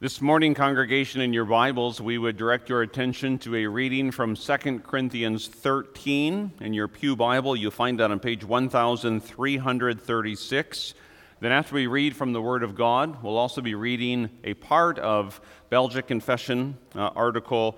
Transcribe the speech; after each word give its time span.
This 0.00 0.20
morning, 0.20 0.54
congregation, 0.54 1.20
in 1.22 1.32
your 1.32 1.44
Bibles, 1.44 2.00
we 2.00 2.18
would 2.18 2.36
direct 2.36 2.68
your 2.68 2.82
attention 2.82 3.36
to 3.38 3.56
a 3.56 3.66
reading 3.66 4.12
from 4.12 4.36
2 4.36 4.78
Corinthians 4.78 5.48
13. 5.48 6.52
In 6.60 6.72
your 6.72 6.86
Pew 6.86 7.16
Bible, 7.16 7.56
you'll 7.56 7.72
find 7.72 7.98
that 7.98 8.12
on 8.12 8.20
page 8.20 8.44
1336. 8.44 10.94
Then, 11.40 11.50
after 11.50 11.74
we 11.74 11.88
read 11.88 12.14
from 12.14 12.32
the 12.32 12.40
Word 12.40 12.62
of 12.62 12.76
God, 12.76 13.24
we'll 13.24 13.36
also 13.36 13.60
be 13.60 13.74
reading 13.74 14.30
a 14.44 14.54
part 14.54 15.00
of 15.00 15.40
Belgic 15.68 16.06
Confession, 16.06 16.78
uh, 16.94 17.10
Article 17.16 17.76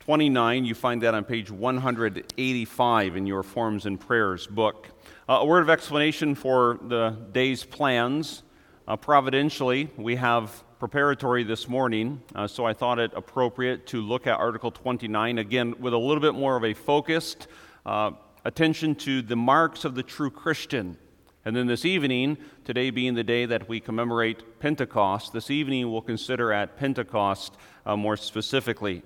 29. 0.00 0.66
You 0.66 0.74
find 0.74 1.00
that 1.04 1.14
on 1.14 1.24
page 1.24 1.50
185 1.50 3.16
in 3.16 3.26
your 3.26 3.42
Forms 3.42 3.86
and 3.86 3.98
Prayers 3.98 4.46
book. 4.46 4.90
Uh, 5.26 5.38
a 5.40 5.46
word 5.46 5.62
of 5.62 5.70
explanation 5.70 6.34
for 6.34 6.78
the 6.82 7.16
day's 7.32 7.64
plans. 7.64 8.42
Uh, 8.86 8.96
providentially, 8.96 9.88
we 9.96 10.16
have 10.16 10.62
preparatory 10.84 11.44
this 11.44 11.66
morning, 11.66 12.20
uh, 12.34 12.46
so 12.46 12.66
I 12.66 12.74
thought 12.74 12.98
it 12.98 13.10
appropriate 13.16 13.86
to 13.86 14.02
look 14.02 14.26
at 14.26 14.38
Article 14.38 14.70
29 14.70 15.38
again 15.38 15.74
with 15.80 15.94
a 15.94 15.96
little 15.96 16.20
bit 16.20 16.34
more 16.34 16.56
of 16.56 16.62
a 16.62 16.74
focused 16.74 17.48
uh, 17.86 18.10
attention 18.44 18.94
to 18.96 19.22
the 19.22 19.34
marks 19.34 19.86
of 19.86 19.94
the 19.94 20.02
true 20.02 20.30
Christian. 20.30 20.98
And 21.46 21.56
then 21.56 21.68
this 21.68 21.86
evening, 21.86 22.36
today 22.66 22.90
being 22.90 23.14
the 23.14 23.24
day 23.24 23.46
that 23.46 23.66
we 23.66 23.80
commemorate 23.80 24.60
Pentecost, 24.60 25.32
this 25.32 25.50
evening 25.50 25.90
we'll 25.90 26.02
consider 26.02 26.52
at 26.52 26.76
Pentecost 26.76 27.56
uh, 27.86 27.96
more 27.96 28.18
specifically. 28.18 29.02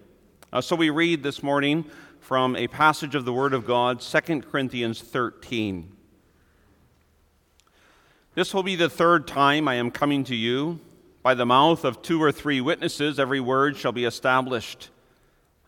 Uh, 0.53 0.61
so 0.61 0.75
we 0.75 0.91
read 0.91 1.23
this 1.23 1.45
morning 1.45 1.85
from 2.19 2.57
a 2.57 2.67
passage 2.67 3.15
of 3.15 3.25
the 3.25 3.33
Word 3.33 3.55
of 3.55 3.65
God, 3.65 4.01
2 4.01 4.41
Corinthians 4.41 5.01
13. 5.01 5.93
This 8.35 8.53
will 8.53 8.65
be 8.65 8.75
the 8.75 8.91
third 8.91 9.29
time 9.29 9.69
I 9.69 9.77
am 9.77 9.93
coming 9.93 10.25
to 10.25 10.35
you. 10.35 10.81
By 11.29 11.35
the 11.35 11.45
mouth 11.45 11.85
of 11.85 12.01
two 12.01 12.23
or 12.23 12.33
three 12.33 12.63
witnesses, 12.63 13.21
every 13.21 13.39
word 13.39 13.77
shall 13.77 13.93
be 13.93 14.07
established. 14.07 14.89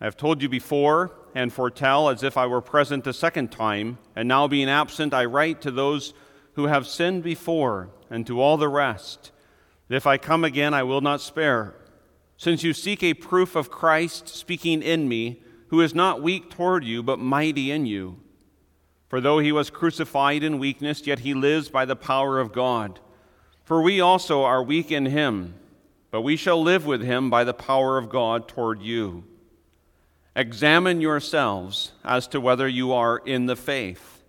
I 0.00 0.06
have 0.06 0.16
told 0.16 0.40
you 0.40 0.48
before 0.48 1.12
and 1.34 1.52
foretell 1.52 2.08
as 2.08 2.22
if 2.22 2.38
I 2.38 2.46
were 2.46 2.62
present 2.62 3.04
the 3.04 3.12
second 3.12 3.52
time, 3.52 3.98
and 4.16 4.26
now 4.26 4.48
being 4.48 4.70
absent, 4.70 5.12
I 5.12 5.26
write 5.26 5.60
to 5.60 5.70
those 5.70 6.14
who 6.54 6.68
have 6.68 6.86
sinned 6.86 7.22
before 7.22 7.90
and 8.08 8.26
to 8.26 8.40
all 8.40 8.56
the 8.56 8.70
rest, 8.70 9.32
that 9.88 9.96
if 9.96 10.06
I 10.06 10.16
come 10.16 10.44
again, 10.44 10.72
I 10.72 10.82
will 10.82 11.02
not 11.02 11.20
spare. 11.20 11.74
Since 12.38 12.62
you 12.64 12.72
seek 12.72 13.02
a 13.02 13.12
proof 13.12 13.54
of 13.54 13.70
Christ 13.70 14.28
speaking 14.28 14.82
in 14.82 15.10
me, 15.10 15.42
who 15.68 15.82
is 15.82 15.94
not 15.94 16.22
weak 16.22 16.48
toward 16.48 16.84
you, 16.84 17.02
but 17.02 17.18
mighty 17.18 17.70
in 17.70 17.84
you. 17.84 18.18
For 19.10 19.20
though 19.20 19.40
he 19.40 19.52
was 19.52 19.68
crucified 19.68 20.42
in 20.42 20.58
weakness, 20.58 21.06
yet 21.06 21.18
he 21.18 21.34
lives 21.34 21.68
by 21.68 21.84
the 21.84 21.96
power 21.96 22.40
of 22.40 22.50
God. 22.50 22.98
For 23.70 23.80
we 23.80 24.00
also 24.00 24.42
are 24.42 24.64
weak 24.64 24.90
in 24.90 25.06
him, 25.06 25.54
but 26.10 26.22
we 26.22 26.34
shall 26.34 26.60
live 26.60 26.86
with 26.86 27.02
him 27.02 27.30
by 27.30 27.44
the 27.44 27.54
power 27.54 27.98
of 27.98 28.10
God 28.10 28.48
toward 28.48 28.82
you. 28.82 29.22
Examine 30.34 31.00
yourselves 31.00 31.92
as 32.02 32.26
to 32.26 32.40
whether 32.40 32.66
you 32.66 32.92
are 32.92 33.18
in 33.18 33.46
the 33.46 33.54
faith. 33.54 34.24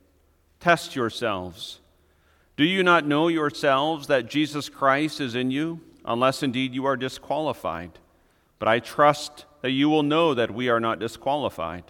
Test 0.59 0.95
yourselves. 0.95 1.79
Do 2.55 2.63
you 2.63 2.83
not 2.83 3.07
know 3.07 3.29
yourselves 3.29 4.05
that 4.05 4.29
Jesus 4.29 4.69
Christ 4.69 5.19
is 5.19 5.33
in 5.33 5.49
you, 5.49 5.79
unless 6.05 6.43
indeed 6.43 6.75
you 6.75 6.85
are 6.85 6.95
disqualified? 6.95 7.97
But 8.59 8.67
I 8.67 8.77
trust 8.77 9.45
that 9.63 9.71
you 9.71 9.89
will 9.89 10.03
know 10.03 10.35
that 10.35 10.53
we 10.53 10.69
are 10.69 10.79
not 10.79 10.99
disqualified. 10.99 11.85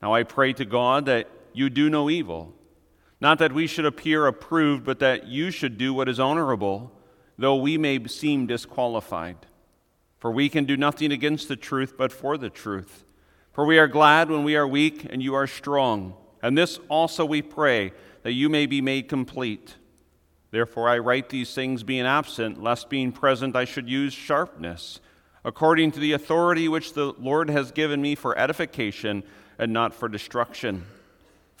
Now 0.00 0.14
I 0.14 0.22
pray 0.22 0.52
to 0.52 0.64
God 0.64 1.06
that 1.06 1.26
you 1.52 1.68
do 1.68 1.90
no 1.90 2.08
evil 2.08 2.54
not 3.20 3.38
that 3.38 3.52
we 3.52 3.66
should 3.66 3.84
appear 3.84 4.26
approved, 4.26 4.84
but 4.84 4.98
that 5.00 5.26
you 5.26 5.50
should 5.50 5.76
do 5.76 5.92
what 5.92 6.08
is 6.08 6.18
honorable, 6.18 6.90
though 7.36 7.56
we 7.56 7.76
may 7.76 8.06
seem 8.06 8.46
disqualified. 8.46 9.36
For 10.18 10.30
we 10.30 10.48
can 10.48 10.64
do 10.64 10.76
nothing 10.76 11.12
against 11.12 11.48
the 11.48 11.56
truth, 11.56 11.94
but 11.96 12.12
for 12.12 12.38
the 12.38 12.50
truth. 12.50 13.04
For 13.52 13.66
we 13.66 13.78
are 13.78 13.88
glad 13.88 14.30
when 14.30 14.44
we 14.44 14.56
are 14.56 14.66
weak 14.66 15.06
and 15.10 15.22
you 15.22 15.34
are 15.34 15.46
strong. 15.46 16.14
And 16.42 16.56
this 16.56 16.78
also 16.88 17.24
we 17.24 17.42
pray, 17.42 17.92
that 18.22 18.32
you 18.32 18.48
may 18.48 18.66
be 18.66 18.80
made 18.80 19.08
complete. 19.08 19.76
Therefore 20.50 20.88
I 20.88 20.98
write 20.98 21.28
these 21.28 21.54
things 21.54 21.82
being 21.82 22.06
absent, 22.06 22.62
lest 22.62 22.90
being 22.90 23.12
present 23.12 23.56
I 23.56 23.64
should 23.64 23.88
use 23.88 24.12
sharpness, 24.12 25.00
according 25.44 25.92
to 25.92 26.00
the 26.00 26.12
authority 26.12 26.68
which 26.68 26.94
the 26.94 27.14
Lord 27.18 27.50
has 27.50 27.72
given 27.72 28.02
me 28.02 28.14
for 28.14 28.36
edification 28.38 29.22
and 29.58 29.72
not 29.72 29.94
for 29.94 30.08
destruction. 30.08 30.84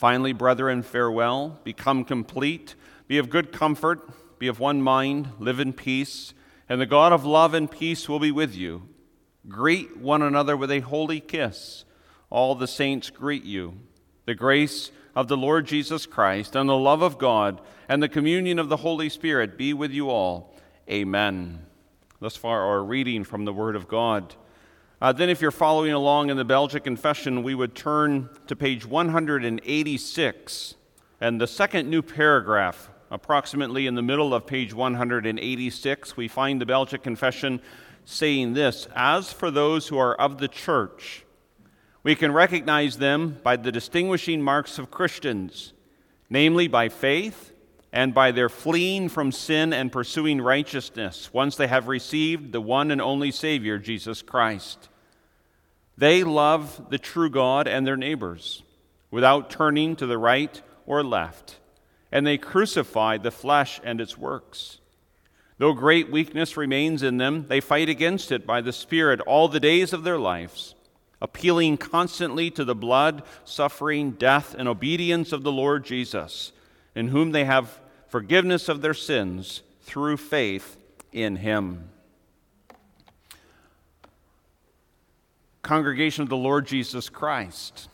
Finally, 0.00 0.32
brethren, 0.32 0.82
farewell. 0.82 1.60
Become 1.62 2.06
complete. 2.06 2.74
Be 3.06 3.18
of 3.18 3.28
good 3.28 3.52
comfort. 3.52 4.00
Be 4.38 4.46
of 4.46 4.58
one 4.58 4.80
mind. 4.80 5.28
Live 5.38 5.60
in 5.60 5.74
peace. 5.74 6.32
And 6.70 6.80
the 6.80 6.86
God 6.86 7.12
of 7.12 7.26
love 7.26 7.52
and 7.52 7.70
peace 7.70 8.08
will 8.08 8.18
be 8.18 8.32
with 8.32 8.56
you. 8.56 8.88
Greet 9.46 9.98
one 9.98 10.22
another 10.22 10.56
with 10.56 10.70
a 10.70 10.80
holy 10.80 11.20
kiss. 11.20 11.84
All 12.30 12.54
the 12.54 12.66
saints 12.66 13.10
greet 13.10 13.44
you. 13.44 13.74
The 14.24 14.34
grace 14.34 14.90
of 15.14 15.28
the 15.28 15.36
Lord 15.36 15.66
Jesus 15.66 16.06
Christ 16.06 16.56
and 16.56 16.66
the 16.66 16.76
love 16.76 17.02
of 17.02 17.18
God 17.18 17.60
and 17.86 18.02
the 18.02 18.08
communion 18.08 18.58
of 18.58 18.70
the 18.70 18.78
Holy 18.78 19.10
Spirit 19.10 19.58
be 19.58 19.74
with 19.74 19.90
you 19.90 20.08
all. 20.08 20.56
Amen. 20.88 21.66
Thus 22.20 22.36
far, 22.36 22.62
our 22.62 22.82
reading 22.82 23.22
from 23.22 23.44
the 23.44 23.52
Word 23.52 23.76
of 23.76 23.86
God. 23.86 24.34
Uh, 25.00 25.12
then, 25.12 25.30
if 25.30 25.40
you're 25.40 25.50
following 25.50 25.92
along 25.92 26.28
in 26.28 26.36
the 26.36 26.44
Belgic 26.44 26.84
Confession, 26.84 27.42
we 27.42 27.54
would 27.54 27.74
turn 27.74 28.28
to 28.46 28.54
page 28.54 28.84
186 28.84 30.74
and 31.22 31.38
the 31.38 31.46
second 31.46 31.90
new 31.90 32.00
paragraph, 32.00 32.88
approximately 33.10 33.86
in 33.86 33.94
the 33.94 34.02
middle 34.02 34.32
of 34.32 34.46
page 34.46 34.72
186, 34.72 36.16
we 36.16 36.28
find 36.28 36.60
the 36.60 36.66
Belgic 36.66 37.02
Confession 37.02 37.60
saying 38.06 38.54
this 38.54 38.88
As 38.96 39.32
for 39.32 39.50
those 39.50 39.88
who 39.88 39.98
are 39.98 40.14
of 40.14 40.38
the 40.38 40.48
church, 40.48 41.26
we 42.02 42.14
can 42.14 42.32
recognize 42.32 42.96
them 42.96 43.38
by 43.42 43.56
the 43.56 43.70
distinguishing 43.70 44.40
marks 44.40 44.78
of 44.78 44.90
Christians, 44.90 45.74
namely 46.30 46.68
by 46.68 46.88
faith 46.88 47.52
and 47.92 48.14
by 48.14 48.30
their 48.30 48.48
fleeing 48.48 49.10
from 49.10 49.30
sin 49.30 49.74
and 49.74 49.92
pursuing 49.92 50.40
righteousness 50.40 51.34
once 51.34 51.56
they 51.56 51.66
have 51.66 51.88
received 51.88 52.52
the 52.52 52.60
one 52.60 52.90
and 52.90 53.02
only 53.02 53.30
Savior, 53.30 53.78
Jesus 53.78 54.22
Christ. 54.22 54.89
They 56.00 56.24
love 56.24 56.88
the 56.88 56.96
true 56.96 57.28
God 57.28 57.68
and 57.68 57.86
their 57.86 57.96
neighbors 57.96 58.62
without 59.10 59.50
turning 59.50 59.96
to 59.96 60.06
the 60.06 60.16
right 60.16 60.62
or 60.86 61.04
left, 61.04 61.58
and 62.10 62.26
they 62.26 62.38
crucify 62.38 63.18
the 63.18 63.30
flesh 63.30 63.82
and 63.84 64.00
its 64.00 64.16
works. 64.16 64.78
Though 65.58 65.74
great 65.74 66.10
weakness 66.10 66.56
remains 66.56 67.02
in 67.02 67.18
them, 67.18 67.44
they 67.48 67.60
fight 67.60 67.90
against 67.90 68.32
it 68.32 68.46
by 68.46 68.62
the 68.62 68.72
Spirit 68.72 69.20
all 69.20 69.46
the 69.46 69.60
days 69.60 69.92
of 69.92 70.02
their 70.02 70.18
lives, 70.18 70.74
appealing 71.20 71.76
constantly 71.76 72.50
to 72.52 72.64
the 72.64 72.74
blood, 72.74 73.22
suffering, 73.44 74.12
death, 74.12 74.54
and 74.58 74.66
obedience 74.66 75.32
of 75.32 75.42
the 75.42 75.52
Lord 75.52 75.84
Jesus, 75.84 76.52
in 76.94 77.08
whom 77.08 77.32
they 77.32 77.44
have 77.44 77.78
forgiveness 78.08 78.70
of 78.70 78.80
their 78.80 78.94
sins 78.94 79.60
through 79.82 80.16
faith 80.16 80.78
in 81.12 81.36
him. 81.36 81.90
Congregation 85.62 86.22
of 86.22 86.28
the 86.28 86.36
Lord 86.36 86.66
Jesus 86.66 87.08
Christ. 87.08 87.88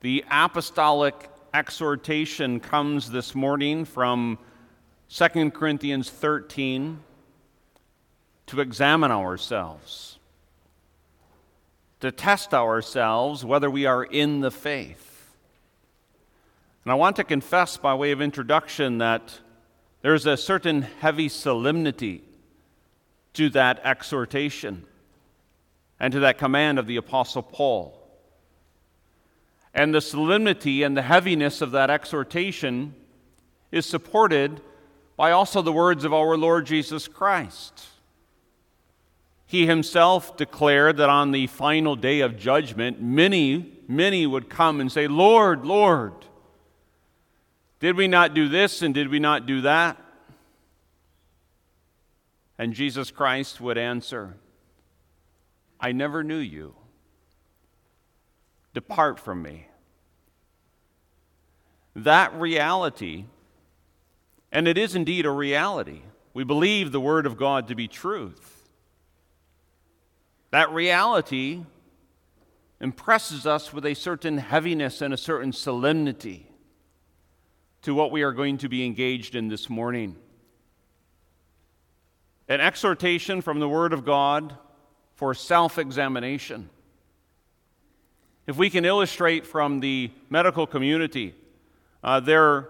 The 0.00 0.24
apostolic 0.30 1.30
exhortation 1.52 2.60
comes 2.60 3.10
this 3.10 3.34
morning 3.34 3.84
from 3.84 4.38
2 5.10 5.50
Corinthians 5.50 6.10
13 6.10 7.00
to 8.46 8.60
examine 8.60 9.10
ourselves, 9.10 10.18
to 12.00 12.10
test 12.10 12.52
ourselves 12.52 13.44
whether 13.44 13.70
we 13.70 13.86
are 13.86 14.04
in 14.04 14.40
the 14.40 14.50
faith. 14.50 15.34
And 16.84 16.92
I 16.92 16.96
want 16.96 17.16
to 17.16 17.24
confess, 17.24 17.76
by 17.76 17.94
way 17.94 18.10
of 18.10 18.20
introduction, 18.20 18.98
that 18.98 19.40
there's 20.02 20.26
a 20.26 20.36
certain 20.36 20.82
heavy 20.82 21.28
solemnity 21.30 22.22
to 23.34 23.48
that 23.50 23.80
exhortation 23.84 24.84
and 26.04 26.12
to 26.12 26.20
that 26.20 26.36
command 26.36 26.78
of 26.78 26.86
the 26.86 26.98
Apostle 26.98 27.42
Paul. 27.42 27.98
And 29.72 29.94
the 29.94 30.02
solemnity 30.02 30.82
and 30.82 30.94
the 30.94 31.00
heaviness 31.00 31.62
of 31.62 31.70
that 31.70 31.88
exhortation 31.88 32.94
is 33.72 33.86
supported 33.86 34.60
by 35.16 35.30
also 35.30 35.62
the 35.62 35.72
words 35.72 36.04
of 36.04 36.12
our 36.12 36.36
Lord 36.36 36.66
Jesus 36.66 37.08
Christ. 37.08 37.86
He 39.46 39.64
himself 39.64 40.36
declared 40.36 40.98
that 40.98 41.08
on 41.08 41.30
the 41.30 41.46
final 41.46 41.96
day 41.96 42.20
of 42.20 42.36
judgment, 42.36 43.00
many, 43.00 43.72
many 43.88 44.26
would 44.26 44.50
come 44.50 44.82
and 44.82 44.92
say, 44.92 45.06
Lord, 45.08 45.64
Lord, 45.64 46.12
did 47.80 47.96
we 47.96 48.08
not 48.08 48.34
do 48.34 48.46
this 48.46 48.82
and 48.82 48.92
did 48.92 49.08
we 49.08 49.20
not 49.20 49.46
do 49.46 49.62
that? 49.62 49.96
And 52.58 52.74
Jesus 52.74 53.10
Christ 53.10 53.58
would 53.58 53.78
answer, 53.78 54.36
I 55.84 55.92
never 55.92 56.24
knew 56.24 56.38
you. 56.38 56.74
Depart 58.72 59.20
from 59.20 59.42
me. 59.42 59.68
That 61.94 62.32
reality, 62.40 63.26
and 64.50 64.66
it 64.66 64.78
is 64.78 64.94
indeed 64.94 65.26
a 65.26 65.30
reality, 65.30 66.00
We 66.32 66.42
believe 66.42 66.90
the 66.90 67.02
Word 67.02 67.26
of 67.26 67.36
God 67.36 67.68
to 67.68 67.74
be 67.74 67.86
truth. 67.86 68.66
That 70.52 70.70
reality 70.70 71.64
impresses 72.80 73.46
us 73.46 73.70
with 73.70 73.84
a 73.84 73.92
certain 73.92 74.38
heaviness 74.38 75.02
and 75.02 75.12
a 75.12 75.18
certain 75.18 75.52
solemnity 75.52 76.50
to 77.82 77.94
what 77.94 78.10
we 78.10 78.22
are 78.22 78.32
going 78.32 78.56
to 78.58 78.70
be 78.70 78.86
engaged 78.86 79.34
in 79.34 79.48
this 79.48 79.68
morning. 79.68 80.16
An 82.48 82.62
exhortation 82.62 83.42
from 83.42 83.60
the 83.60 83.68
Word 83.68 83.92
of 83.92 84.06
God 84.06 84.56
for 85.14 85.34
self 85.34 85.78
examination. 85.78 86.68
If 88.46 88.56
we 88.56 88.68
can 88.68 88.84
illustrate 88.84 89.46
from 89.46 89.80
the 89.80 90.10
medical 90.28 90.66
community, 90.66 91.34
uh, 92.02 92.20
there 92.20 92.68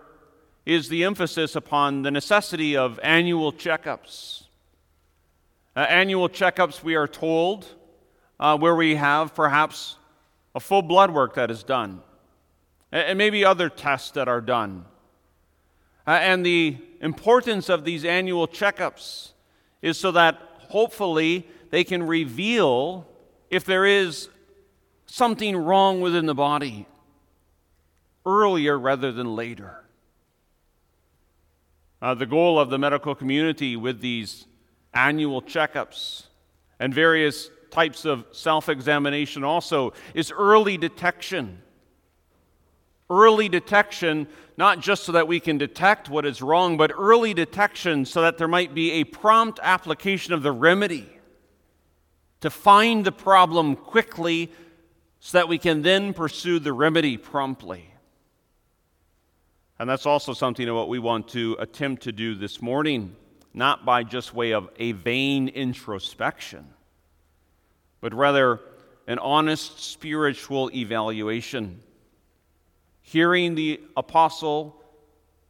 is 0.65 0.89
the 0.89 1.05
emphasis 1.05 1.57
upon 1.57 2.03
the 2.03 2.11
necessity 2.11 2.77
of 2.77 3.01
annual 3.03 3.53
checkups. 3.53 4.45
Uh, 5.77 5.81
annual 5.81 6.29
checkups, 6.29 6.83
we 6.83 6.95
are 6.95 7.09
told, 7.09 7.67
uh, 8.39 8.57
where 8.57 8.77
we 8.77 8.95
have 8.95 9.35
perhaps 9.35 9.97
a 10.55 10.61
full 10.61 10.83
blood 10.83 11.11
work 11.11 11.35
that 11.35 11.51
is 11.51 11.65
done, 11.65 12.01
and 12.93 13.19
maybe 13.19 13.45
other 13.45 13.69
tests 13.69 14.13
that 14.13 14.29
are 14.29 14.41
done. 14.41 14.85
Uh, 16.07 16.13
and 16.13 16.47
the 16.47 16.77
importance 17.01 17.69
of 17.69 17.85
these 17.85 18.05
annual 18.05 18.47
checkups 18.47 19.33
is 19.83 19.99
so 19.99 20.13
that 20.13 20.39
hopefully 20.69 21.47
they 21.75 21.83
can 21.83 22.05
reveal 22.05 23.05
if 23.51 23.65
there 23.65 23.85
is 23.85 24.29
something 25.07 25.57
wrong 25.57 26.01
within 26.01 26.25
the 26.25 26.35
body 26.35 26.87
earlier 28.25 28.79
rather 28.79 29.11
than 29.11 29.35
later. 29.35 29.83
Uh, 32.01 32.15
the 32.15 32.27
goal 32.27 32.61
of 32.61 32.71
the 32.71 32.79
medical 32.79 33.13
community 33.17 33.75
with 33.75 34.01
these 34.01 34.47
annual 34.93 35.43
checkups 35.43 36.27
and 36.79 36.95
various 36.95 37.51
types 37.73 38.05
of 38.05 38.25
self 38.31 38.69
examination 38.69 39.43
also 39.43 39.93
is 40.15 40.31
early 40.31 40.77
detection. 40.77 41.61
Early 43.11 43.49
detection, 43.49 44.29
not 44.57 44.79
just 44.79 45.03
so 45.03 45.11
that 45.11 45.27
we 45.27 45.41
can 45.41 45.59
detect 45.59 46.09
what 46.09 46.25
is 46.25 46.41
wrong, 46.41 46.77
but 46.77 46.93
early 46.97 47.35
detection 47.35 48.05
so 48.05 48.23
that 48.23 48.39
there 48.39 48.47
might 48.47 48.75
be 48.75 48.93
a 48.93 49.03
prompt 49.03 49.59
application 49.61 50.33
of 50.33 50.45
the 50.45 50.53
remedy 50.53 51.14
to 52.45 52.51
find 52.51 53.07
the 53.07 53.11
problem 53.11 53.75
quickly 53.75 54.53
so 55.19 55.39
that 55.39 55.49
we 55.49 55.57
can 55.57 55.81
then 55.81 56.13
pursue 56.13 56.59
the 56.59 56.75
remedy 56.75 57.17
promptly. 57.17 57.89
And 59.79 59.89
that's 59.89 60.05
also 60.05 60.35
something 60.35 60.69
of 60.69 60.77
what 60.77 60.91
we 60.91 60.99
want 60.99 61.29
to 61.29 61.57
attempt 61.59 62.03
to 62.03 62.13
do 62.13 62.35
this 62.35 62.61
morning, 62.61 63.17
not 63.55 63.87
by 63.87 64.03
just 64.05 64.35
way 64.35 64.53
of 64.53 64.69
a 64.79 64.93
vain 64.93 65.49
introspection, 65.49 66.69
but 68.03 68.13
rather 68.13 68.61
an 69.07 69.19
honest 69.21 69.83
spiritual 69.83 70.71
evaluation. 70.75 71.81
Hearing 73.01 73.55
the 73.55 73.81
apostle 73.97 74.79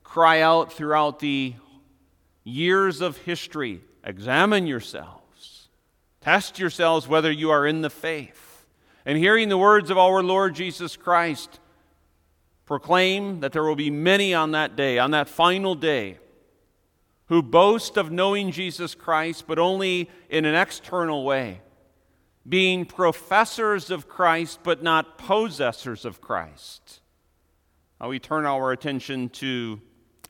cry 0.05 0.43
out 0.43 0.73
throughout 0.73 1.19
the 1.19 1.55
years 2.44 3.00
of 3.00 3.17
history 3.17 3.81
examine 4.05 4.69
yourselves, 4.69 5.24
test 6.25 6.59
yourselves 6.59 7.06
whether 7.06 7.31
you 7.31 7.50
are 7.50 7.67
in 7.67 7.82
the 7.82 7.91
faith 7.91 8.65
and 9.05 9.19
hearing 9.19 9.50
the 9.50 9.59
words 9.59 9.91
of 9.91 9.99
our 9.99 10.23
Lord 10.23 10.55
Jesus 10.55 10.97
Christ 10.97 11.61
proclaim 12.65 13.41
that 13.41 13.53
there 13.53 13.62
will 13.62 13.76
be 13.76 13.91
many 13.91 14.32
on 14.32 14.53
that 14.53 14.75
day, 14.75 14.99
on 14.99 15.11
that 15.11 15.29
final 15.29 15.75
day, 15.75 16.17
who 17.26 17.43
boast 17.43 17.99
of 17.99 18.11
knowing 18.11 18.53
Jesus 18.53 18.94
Christ, 18.94 19.44
but 19.47 19.59
only 19.59 20.09
in 20.31 20.47
an 20.47 20.55
external 20.55 21.25
way, 21.25 21.61
being 22.49 22.87
professors 22.87 23.91
of 23.91 24.09
Christ, 24.09 24.61
but 24.62 24.82
not 24.82 25.19
possessors 25.19 26.06
of 26.06 26.23
Christ. 26.23 27.03
Now 28.00 28.09
we 28.09 28.19
turn 28.19 28.47
our 28.47 28.73
attention 28.73 29.29
to 29.31 29.79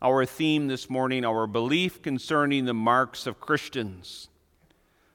our 0.03 0.27
theme 0.27 0.67
this 0.67 0.91
morning, 0.91 1.25
our 1.25 1.47
belief 1.47 2.03
concerning 2.03 2.65
the 2.65 2.75
marks 2.75 3.29
of 3.29 3.39
Christians. 3.39 4.29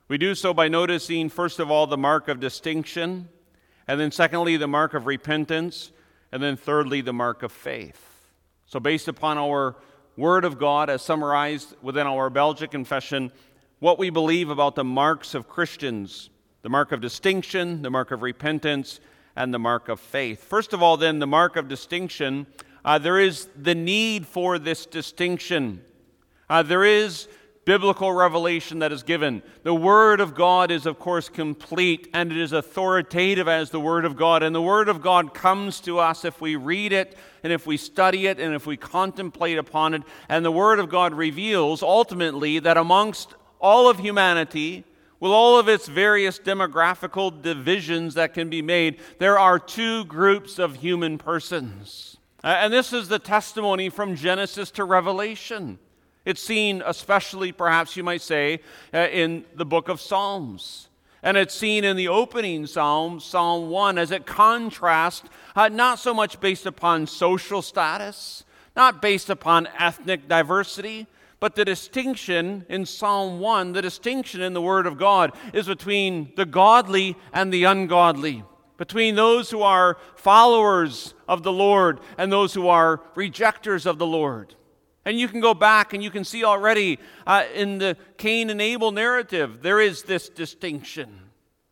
We 0.09 0.17
do 0.17 0.35
so 0.35 0.53
by 0.53 0.67
noticing, 0.67 1.29
first 1.29 1.59
of 1.59 1.71
all, 1.71 1.87
the 1.87 1.97
mark 1.97 2.27
of 2.27 2.39
distinction 2.39 3.29
and 3.89 3.99
then, 3.99 4.11
secondly, 4.11 4.55
the 4.55 4.67
mark 4.67 4.93
of 4.93 5.07
repentance. 5.07 5.91
And 6.31 6.43
then, 6.43 6.57
thirdly, 6.57 7.01
the 7.01 7.11
mark 7.11 7.41
of 7.41 7.51
faith. 7.51 8.27
So, 8.67 8.79
based 8.79 9.07
upon 9.07 9.39
our 9.39 9.75
Word 10.15 10.45
of 10.45 10.59
God 10.59 10.91
as 10.91 11.01
summarized 11.01 11.75
within 11.81 12.05
our 12.05 12.29
Belgic 12.29 12.69
confession, 12.69 13.31
what 13.79 13.97
we 13.97 14.11
believe 14.11 14.51
about 14.51 14.75
the 14.75 14.83
marks 14.83 15.33
of 15.33 15.49
Christians 15.49 16.29
the 16.61 16.69
mark 16.69 16.91
of 16.91 17.01
distinction, 17.01 17.81
the 17.81 17.89
mark 17.89 18.11
of 18.11 18.21
repentance, 18.21 18.99
and 19.35 19.53
the 19.53 19.59
mark 19.59 19.89
of 19.89 19.99
faith. 19.99 20.43
First 20.43 20.73
of 20.73 20.83
all, 20.83 20.97
then, 20.97 21.19
the 21.19 21.25
mark 21.25 21.55
of 21.55 21.67
distinction. 21.67 22.47
Uh, 22.83 22.99
there 22.99 23.17
is 23.17 23.47
the 23.55 23.75
need 23.75 24.27
for 24.27 24.59
this 24.59 24.85
distinction. 24.85 25.81
Uh, 26.49 26.61
there 26.61 26.83
is 26.83 27.27
biblical 27.69 28.11
revelation 28.11 28.79
that 28.79 28.91
is 28.91 29.03
given. 29.03 29.43
The 29.61 29.75
Word 29.75 30.21
of 30.21 30.33
God 30.33 30.71
is, 30.71 30.87
of 30.87 30.97
course, 30.97 31.29
complete 31.29 32.09
and 32.15 32.31
it 32.31 32.37
is 32.39 32.51
authoritative 32.51 33.47
as 33.47 33.69
the 33.69 33.79
Word 33.79 34.05
of 34.05 34.17
God. 34.17 34.41
And 34.41 34.55
the 34.55 34.59
Word 34.59 34.89
of 34.89 35.03
God 35.03 35.35
comes 35.35 35.79
to 35.81 35.99
us 35.99 36.25
if 36.25 36.41
we 36.41 36.55
read 36.55 36.91
it 36.91 37.15
and 37.43 37.53
if 37.53 37.67
we 37.67 37.77
study 37.77 38.25
it 38.25 38.39
and 38.39 38.55
if 38.55 38.65
we 38.65 38.75
contemplate 38.75 39.59
upon 39.59 39.93
it. 39.93 40.01
And 40.29 40.43
the 40.43 40.51
Word 40.51 40.79
of 40.79 40.89
God 40.89 41.13
reveals 41.13 41.83
ultimately 41.83 42.57
that 42.57 42.75
amongst 42.75 43.35
all 43.59 43.87
of 43.87 43.99
humanity, 43.99 44.83
with 45.19 45.31
all 45.31 45.59
of 45.59 45.69
its 45.69 45.87
various 45.87 46.39
demographical 46.39 47.39
divisions 47.39 48.15
that 48.15 48.33
can 48.33 48.49
be 48.49 48.63
made, 48.63 48.99
there 49.19 49.37
are 49.37 49.59
two 49.59 50.05
groups 50.05 50.57
of 50.57 50.77
human 50.77 51.19
persons. 51.19 52.17
And 52.43 52.73
this 52.73 52.93
is 52.93 53.09
the 53.09 53.19
testimony 53.19 53.89
from 53.89 54.15
Genesis 54.15 54.71
to 54.71 54.83
Revelation. 54.83 55.77
It's 56.25 56.41
seen, 56.41 56.83
especially 56.85 57.51
perhaps 57.51 57.95
you 57.95 58.03
might 58.03 58.21
say, 58.21 58.59
uh, 58.93 59.07
in 59.11 59.45
the 59.55 59.65
book 59.65 59.89
of 59.89 60.01
Psalms. 60.01 60.89
And 61.21 61.35
it's 61.35 61.53
seen 61.53 61.83
in 61.83 61.97
the 61.97 62.07
opening 62.07 62.65
psalm, 62.65 63.19
Psalm 63.19 63.69
1, 63.69 63.97
as 63.97 64.11
it 64.11 64.25
contrasts, 64.25 65.27
uh, 65.55 65.67
not 65.67 65.99
so 65.99 66.13
much 66.13 66.39
based 66.39 66.65
upon 66.65 67.07
social 67.07 67.61
status, 67.61 68.45
not 68.75 69.01
based 69.01 69.29
upon 69.29 69.67
ethnic 69.77 70.29
diversity, 70.29 71.07
but 71.39 71.55
the 71.55 71.65
distinction 71.65 72.65
in 72.69 72.85
Psalm 72.85 73.39
1, 73.39 73.73
the 73.73 73.81
distinction 73.81 74.41
in 74.41 74.53
the 74.53 74.61
Word 74.61 74.85
of 74.85 74.97
God, 74.97 75.33
is 75.53 75.67
between 75.67 76.31
the 76.35 76.45
godly 76.45 77.17
and 77.33 77.51
the 77.51 77.65
ungodly, 77.65 78.43
between 78.77 79.15
those 79.15 79.49
who 79.49 79.61
are 79.61 79.97
followers 80.15 81.13
of 81.27 81.43
the 81.43 81.51
Lord 81.51 81.99
and 82.17 82.31
those 82.31 82.53
who 82.53 82.67
are 82.67 83.01
rejectors 83.15 83.85
of 83.85 83.97
the 83.97 84.07
Lord. 84.07 84.55
And 85.05 85.19
you 85.19 85.27
can 85.27 85.39
go 85.39 85.53
back 85.53 85.93
and 85.93 86.03
you 86.03 86.11
can 86.11 86.23
see 86.23 86.43
already 86.43 86.99
uh, 87.25 87.45
in 87.53 87.77
the 87.77 87.97
Cain 88.17 88.49
and 88.49 88.61
Abel 88.61 88.91
narrative, 88.91 89.61
there 89.61 89.79
is 89.79 90.03
this 90.03 90.29
distinction. 90.29 91.21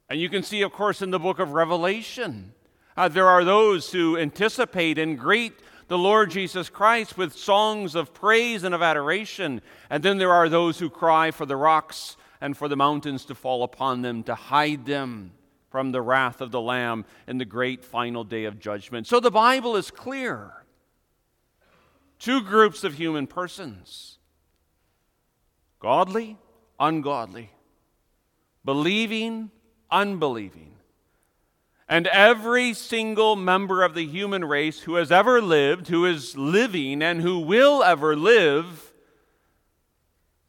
And 0.10 0.20
you 0.20 0.30
can 0.30 0.44
see, 0.44 0.62
of 0.62 0.72
course, 0.72 1.02
in 1.02 1.12
the 1.12 1.20
book 1.20 1.40
of 1.40 1.52
Revelation, 1.52 2.54
uh, 2.96 3.10
there 3.10 3.28
are 3.28 3.44
those 3.44 3.92
who 3.92 4.18
anticipate 4.18 4.98
and 4.98 5.20
greet 5.20 5.54
the 5.88 5.98
Lord 5.98 6.32
Jesus 6.32 6.70
Christ 6.70 7.18
with 7.18 7.34
songs 7.34 7.96
of 7.96 8.14
praise 8.14 8.64
and 8.64 8.74
of 8.74 8.82
adoration. 8.82 9.62
And 9.90 10.04
then 10.04 10.18
there 10.18 10.32
are 10.32 10.50
those 10.50 10.80
who 10.80 10.90
cry 10.90 11.32
for 11.32 11.46
the 11.46 11.56
rocks 11.56 12.18
and 12.42 12.56
for 12.56 12.68
the 12.68 12.76
mountains 12.76 13.26
to 13.26 13.36
fall 13.36 13.64
upon 13.64 14.02
them, 14.02 14.24
to 14.24 14.36
hide 14.36 14.86
them 14.86 15.32
from 15.70 15.92
the 15.92 16.02
wrath 16.02 16.42
of 16.42 16.52
the 16.52 16.62
Lamb 16.62 17.06
in 17.28 17.38
the 17.38 17.46
great 17.46 17.84
final 17.84 18.24
day 18.24 18.46
of 18.46 18.60
judgment. 18.60 19.08
So 19.08 19.20
the 19.20 19.32
Bible 19.32 19.76
is 19.76 19.92
clear 19.92 20.52
two 22.20 22.42
groups 22.42 22.84
of 22.84 22.96
human 22.96 23.28
persons 23.28 24.18
godly, 25.80 26.38
ungodly, 26.80 27.52
believing, 28.66 29.52
unbelieving. 29.92 30.74
And 31.90 32.08
every 32.08 32.74
single 32.74 33.36
member 33.36 33.82
of 33.84 33.94
the 33.94 34.06
human 34.06 34.44
race 34.44 34.82
who 34.82 34.96
has 34.96 35.12
ever 35.12 35.42
lived, 35.42 35.88
who 35.88 36.06
is 36.06 36.36
living, 36.36 37.02
and 37.02 37.22
who 37.22 37.40
will 37.40 37.82
ever 37.82 38.16
live 38.16 38.94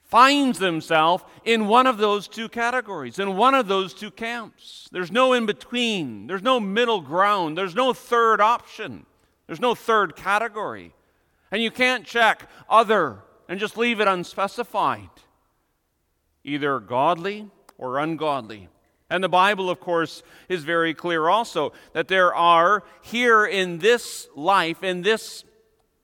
finds 0.03 0.59
themselves 0.59 1.23
in 1.45 1.69
one 1.69 1.87
of 1.87 1.99
those 1.99 2.27
two 2.27 2.49
categories, 2.49 3.19
in 3.19 3.37
one 3.37 3.55
of 3.55 3.69
those 3.69 3.93
two 3.93 4.11
camps. 4.11 4.89
There's 4.91 5.13
no 5.13 5.35
in 5.35 5.47
between, 5.47 6.27
there's 6.27 6.43
no 6.43 6.59
middle 6.59 7.03
ground, 7.03 7.57
there's 7.57 7.75
no 7.75 7.93
third 7.93 8.41
option, 8.41 9.05
there's 9.47 9.61
no 9.61 9.75
third 9.75 10.17
category. 10.17 10.95
And 11.51 11.63
you 11.63 11.71
can't 11.71 12.05
check 12.05 12.49
other 12.69 13.19
and 13.49 13.59
just 13.59 13.77
leave 13.77 14.01
it 14.01 14.09
unspecified, 14.09 15.11
either 16.45 16.81
godly 16.81 17.51
or 17.79 17.99
ungodly. 17.99 18.69
And 19.11 19.25
the 19.25 19.29
Bible, 19.29 19.71
of 19.71 19.81
course, 19.81 20.23
is 20.49 20.65
very 20.65 20.93
clear 20.93 21.29
also 21.29 21.73
that 21.95 22.09
there 22.09 22.35
are 22.35 22.85
here 23.01 23.47
in 23.47 23.79
this 23.79 24.29
life, 24.37 24.83
in 24.83 25.01
this 25.03 25.45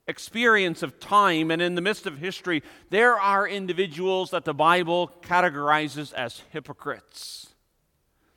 experience 0.07 0.83
of 0.83 0.99
time 1.01 1.51
and 1.51 1.61
in 1.61 1.75
the 1.75 1.81
midst 1.81 2.07
of 2.07 2.19
history, 2.19 2.63
there 2.91 3.19
are 3.19 3.47
individuals 3.47 4.31
that 4.31 4.45
the 4.45 4.55
Bible 4.55 5.11
categorizes 5.23 6.13
as 6.13 6.43
hypocrites. 6.51 7.55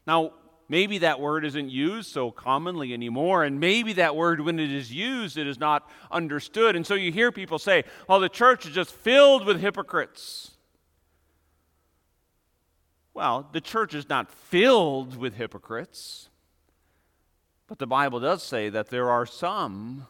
Now, 0.05 0.33
maybe 0.69 0.97
that 0.99 1.19
word 1.19 1.45
isn't 1.45 1.69
used 1.69 2.11
so 2.11 2.31
commonly 2.31 2.93
anymore, 2.93 3.43
and 3.43 3.59
maybe 3.59 3.93
that 3.93 4.15
word, 4.15 4.41
when 4.41 4.59
it 4.59 4.71
is 4.71 4.91
used, 4.91 5.37
it 5.37 5.47
is 5.47 5.59
not 5.59 5.89
understood. 6.11 6.75
And 6.75 6.85
so 6.85 6.93
you 6.93 7.11
hear 7.11 7.31
people 7.31 7.59
say, 7.59 7.83
well, 8.07 8.19
the 8.19 8.29
church 8.29 8.65
is 8.65 8.73
just 8.73 8.91
filled 8.91 9.45
with 9.45 9.61
hypocrites. 9.61 10.51
Well, 13.13 13.49
the 13.51 13.61
church 13.61 13.95
is 13.95 14.07
not 14.09 14.31
filled 14.31 15.17
with 15.17 15.35
hypocrites, 15.35 16.29
but 17.67 17.79
the 17.79 17.87
Bible 17.87 18.19
does 18.19 18.43
say 18.43 18.69
that 18.69 18.89
there 18.89 19.09
are 19.09 19.25
some 19.25 20.05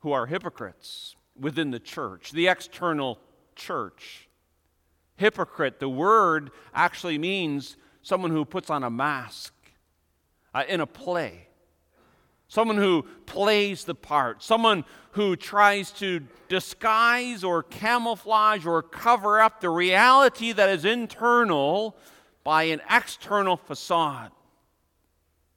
who 0.00 0.12
are 0.12 0.26
hypocrites 0.26 1.14
within 1.38 1.70
the 1.70 1.78
church, 1.78 2.32
the 2.32 2.48
external 2.48 3.18
church. 3.54 4.28
Hypocrite, 5.16 5.80
the 5.80 5.88
word 5.88 6.50
actually 6.74 7.16
means 7.16 7.76
someone 8.06 8.30
who 8.30 8.44
puts 8.44 8.70
on 8.70 8.84
a 8.84 8.90
mask 8.90 9.52
uh, 10.54 10.62
in 10.68 10.80
a 10.80 10.86
play, 10.86 11.48
someone 12.46 12.76
who 12.76 13.04
plays 13.26 13.82
the 13.82 13.96
part, 13.96 14.44
someone 14.44 14.84
who 15.10 15.34
tries 15.34 15.90
to 15.90 16.20
disguise 16.48 17.42
or 17.42 17.64
camouflage 17.64 18.64
or 18.64 18.80
cover 18.80 19.40
up 19.40 19.60
the 19.60 19.68
reality 19.68 20.52
that 20.52 20.68
is 20.68 20.84
internal 20.84 21.96
by 22.44 22.62
an 22.62 22.80
external 22.88 23.56
facade. 23.56 24.30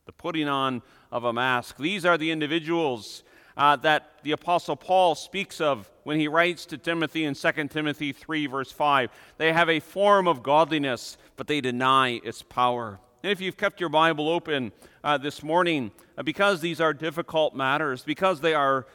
The 0.08 0.12
putting 0.12 0.48
on 0.48 0.82
of 1.12 1.25
a 1.25 1.34
mask. 1.34 1.77
These 1.77 2.03
are 2.03 2.18
the 2.18 2.32
individuals 2.32 3.24
uh, 3.58 3.75
that 3.75 4.24
the 4.24 4.32
Apostle 4.32 4.75
Paul 4.75 5.13
speaks 5.13 5.62
of 5.62 5.88
when 6.10 6.20
he 6.20 6.28
writes 6.28 6.66
to 6.66 6.75
Timothy 6.75 7.24
in 7.24 7.36
2 7.36 7.51
Timothy 7.68 8.12
3, 8.13 8.48
verse 8.48 8.72
5. 8.72 9.12
They 9.38 9.54
have 9.54 9.70
a 9.70 9.80
form 9.80 10.28
of 10.28 10.42
godliness, 10.42 11.20
but 11.36 11.46
they 11.46 11.62
deny 11.62 12.20
its 12.24 12.42
power. 12.42 13.00
And 13.22 13.32
if 13.32 13.39
you've 13.39 13.58
kept 13.58 13.80
your 13.80 13.89
Bible 13.89 14.28
open 14.28 14.72
uh, 15.04 15.20
this 15.20 15.44
morning, 15.44 15.92
uh, 16.18 16.24
because 16.24 16.62
these 16.62 16.82
are 16.82 16.96
difficult 16.96 17.56
matters, 17.56 18.01
because 18.01 18.42
they 18.42 18.56
are 18.56 18.88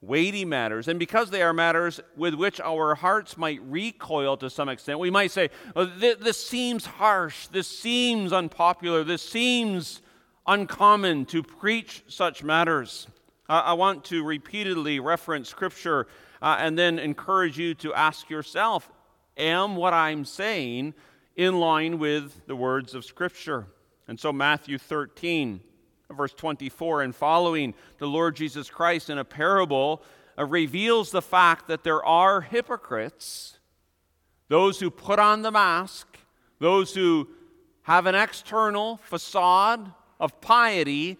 weighty 0.00 0.44
matters, 0.44 0.86
and 0.86 0.96
because 0.96 1.30
they 1.30 1.42
are 1.42 1.52
matters 1.52 1.98
with 2.16 2.34
which 2.34 2.60
our 2.60 2.94
hearts 2.94 3.36
might 3.36 3.58
recoil 3.64 4.36
to 4.36 4.48
some 4.48 4.68
extent, 4.68 5.00
we 5.00 5.10
might 5.10 5.32
say, 5.32 5.50
oh, 5.74 5.86
th- 5.86 6.20
This 6.20 6.46
seems 6.46 6.86
harsh, 6.86 7.48
this 7.48 7.66
seems 7.66 8.32
unpopular, 8.32 9.02
this 9.02 9.28
seems 9.28 10.02
uncommon 10.46 11.24
to 11.26 11.42
preach 11.42 12.04
such 12.06 12.44
matters. 12.44 13.08
I 13.46 13.74
want 13.74 14.04
to 14.06 14.24
repeatedly 14.24 15.00
reference 15.00 15.50
Scripture 15.50 16.06
uh, 16.42 16.56
and 16.58 16.78
then 16.78 16.98
encourage 16.98 17.58
you 17.58 17.74
to 17.74 17.94
ask 17.94 18.30
yourself 18.30 18.90
Am 19.36 19.74
what 19.76 19.92
I'm 19.92 20.24
saying 20.24 20.94
in 21.34 21.58
line 21.58 21.98
with 21.98 22.46
the 22.46 22.54
words 22.54 22.94
of 22.94 23.04
Scripture? 23.04 23.66
And 24.06 24.20
so, 24.20 24.32
Matthew 24.32 24.78
13, 24.78 25.60
verse 26.10 26.34
24 26.34 27.02
and 27.02 27.14
following, 27.14 27.74
the 27.98 28.06
Lord 28.06 28.36
Jesus 28.36 28.70
Christ 28.70 29.10
in 29.10 29.18
a 29.18 29.24
parable 29.24 30.02
uh, 30.38 30.44
reveals 30.44 31.10
the 31.10 31.22
fact 31.22 31.68
that 31.68 31.84
there 31.84 32.04
are 32.04 32.42
hypocrites, 32.42 33.58
those 34.48 34.78
who 34.78 34.90
put 34.90 35.18
on 35.18 35.42
the 35.42 35.50
mask, 35.50 36.18
those 36.60 36.94
who 36.94 37.28
have 37.82 38.06
an 38.06 38.14
external 38.14 38.98
facade 38.98 39.92
of 40.20 40.40
piety, 40.40 41.18